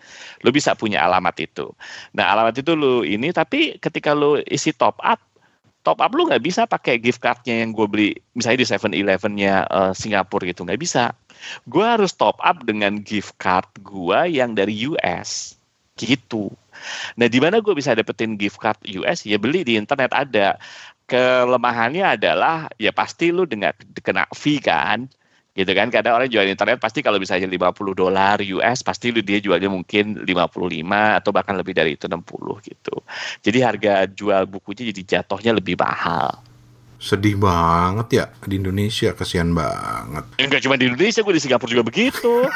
[0.44, 1.72] Lu bisa punya alamat itu.
[2.16, 5.20] Nah, alamat itu lu ini tapi ketika lu isi top up
[5.84, 9.94] top up lu nggak bisa pakai gift cardnya yang gue beli misalnya di 7-Eleven-nya eh,
[9.96, 11.16] Singapura gitu nggak bisa.
[11.68, 15.56] Gue harus top up dengan gift card gue yang dari US
[16.00, 16.52] gitu.
[17.20, 19.28] Nah, di mana gue bisa dapetin gift card US?
[19.28, 20.56] Ya beli di internet ada.
[21.10, 25.10] Kelemahannya adalah ya pasti lu dengan kena fee kan
[25.60, 29.20] gitu kan kadang orang jual di internet pasti kalau misalnya 50 dolar US pasti lu
[29.20, 30.32] dia jualnya mungkin 55
[31.20, 32.24] atau bahkan lebih dari itu 60
[32.64, 32.96] gitu.
[33.44, 36.40] Jadi harga jual bukunya jadi jatuhnya lebih mahal.
[36.96, 40.24] Sedih banget ya di Indonesia, kasihan banget.
[40.40, 42.48] Enggak cuma di Indonesia, gue di Singapura juga begitu.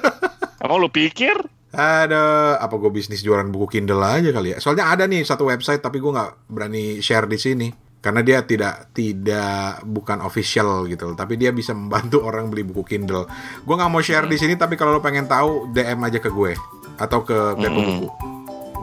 [0.62, 1.34] Emang lu pikir?
[1.74, 4.58] Ada apa gue bisnis jualan buku Kindle aja kali ya.
[4.62, 7.68] Soalnya ada nih satu website tapi gue nggak berani share di sini
[8.02, 13.30] karena dia tidak tidak bukan official gitu tapi dia bisa membantu orang beli buku Kindle.
[13.62, 16.52] Gue nggak mau share di sini tapi kalau lo pengen tahu DM aja ke gue
[16.98, 17.98] atau ke Kepo Mm-mm.
[18.02, 18.08] Buku.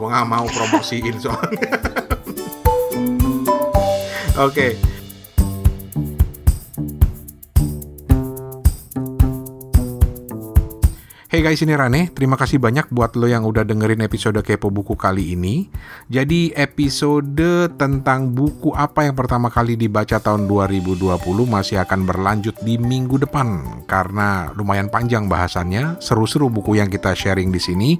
[0.00, 1.70] Gue nggak mau promosiin soalnya.
[4.40, 4.89] Oke.
[11.30, 12.10] Hey guys, ini Rane.
[12.10, 15.70] Terima kasih banyak buat lo yang udah dengerin episode Kepo Buku kali ini.
[16.10, 21.06] Jadi episode tentang buku apa yang pertama kali dibaca tahun 2020
[21.46, 23.46] masih akan berlanjut di minggu depan
[23.86, 27.90] karena lumayan panjang bahasannya, seru-seru buku yang kita sharing di sini.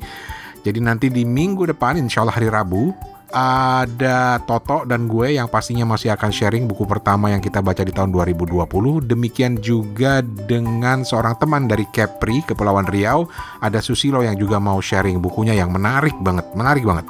[0.66, 2.90] Jadi nanti di minggu depan, insya Allah hari Rabu,
[3.34, 7.94] ada Toto dan gue yang pastinya masih akan sharing buku pertama yang kita baca di
[7.94, 9.06] tahun 2020.
[9.06, 13.30] Demikian juga dengan seorang teman dari Kepri, Kepulauan Riau,
[13.62, 17.06] ada Susilo yang juga mau sharing bukunya yang menarik banget, menarik banget.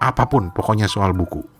[0.00, 1.59] Apa pun, pokoknya soal buku.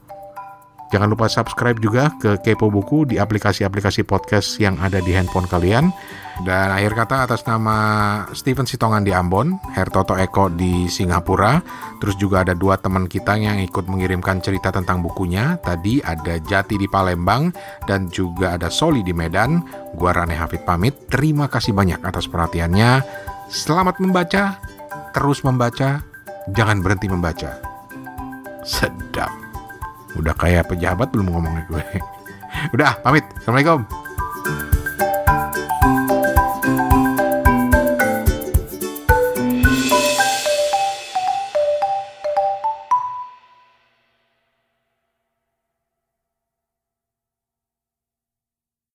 [0.90, 5.94] Jangan lupa subscribe juga ke Kepo Buku di aplikasi-aplikasi podcast yang ada di handphone kalian.
[6.40, 7.76] Dan akhir kata atas nama
[8.32, 11.60] Steven Sitongan di Ambon, Hertoto Eko di Singapura,
[12.00, 15.60] terus juga ada dua teman kita yang ikut mengirimkan cerita tentang bukunya.
[15.60, 17.52] Tadi ada Jati di Palembang
[17.84, 19.62] dan juga ada Soli di Medan.
[19.94, 21.06] Gua Rane Hafid pamit.
[21.12, 23.04] Terima kasih banyak atas perhatiannya.
[23.52, 24.58] Selamat membaca,
[25.12, 26.00] terus membaca,
[26.56, 27.60] jangan berhenti membaca.
[28.64, 29.49] Sedap.
[30.18, 31.84] Udah kayak pejabat belum ngomongnya gue.
[32.74, 33.22] Udah, pamit.
[33.38, 34.79] Assalamualaikum.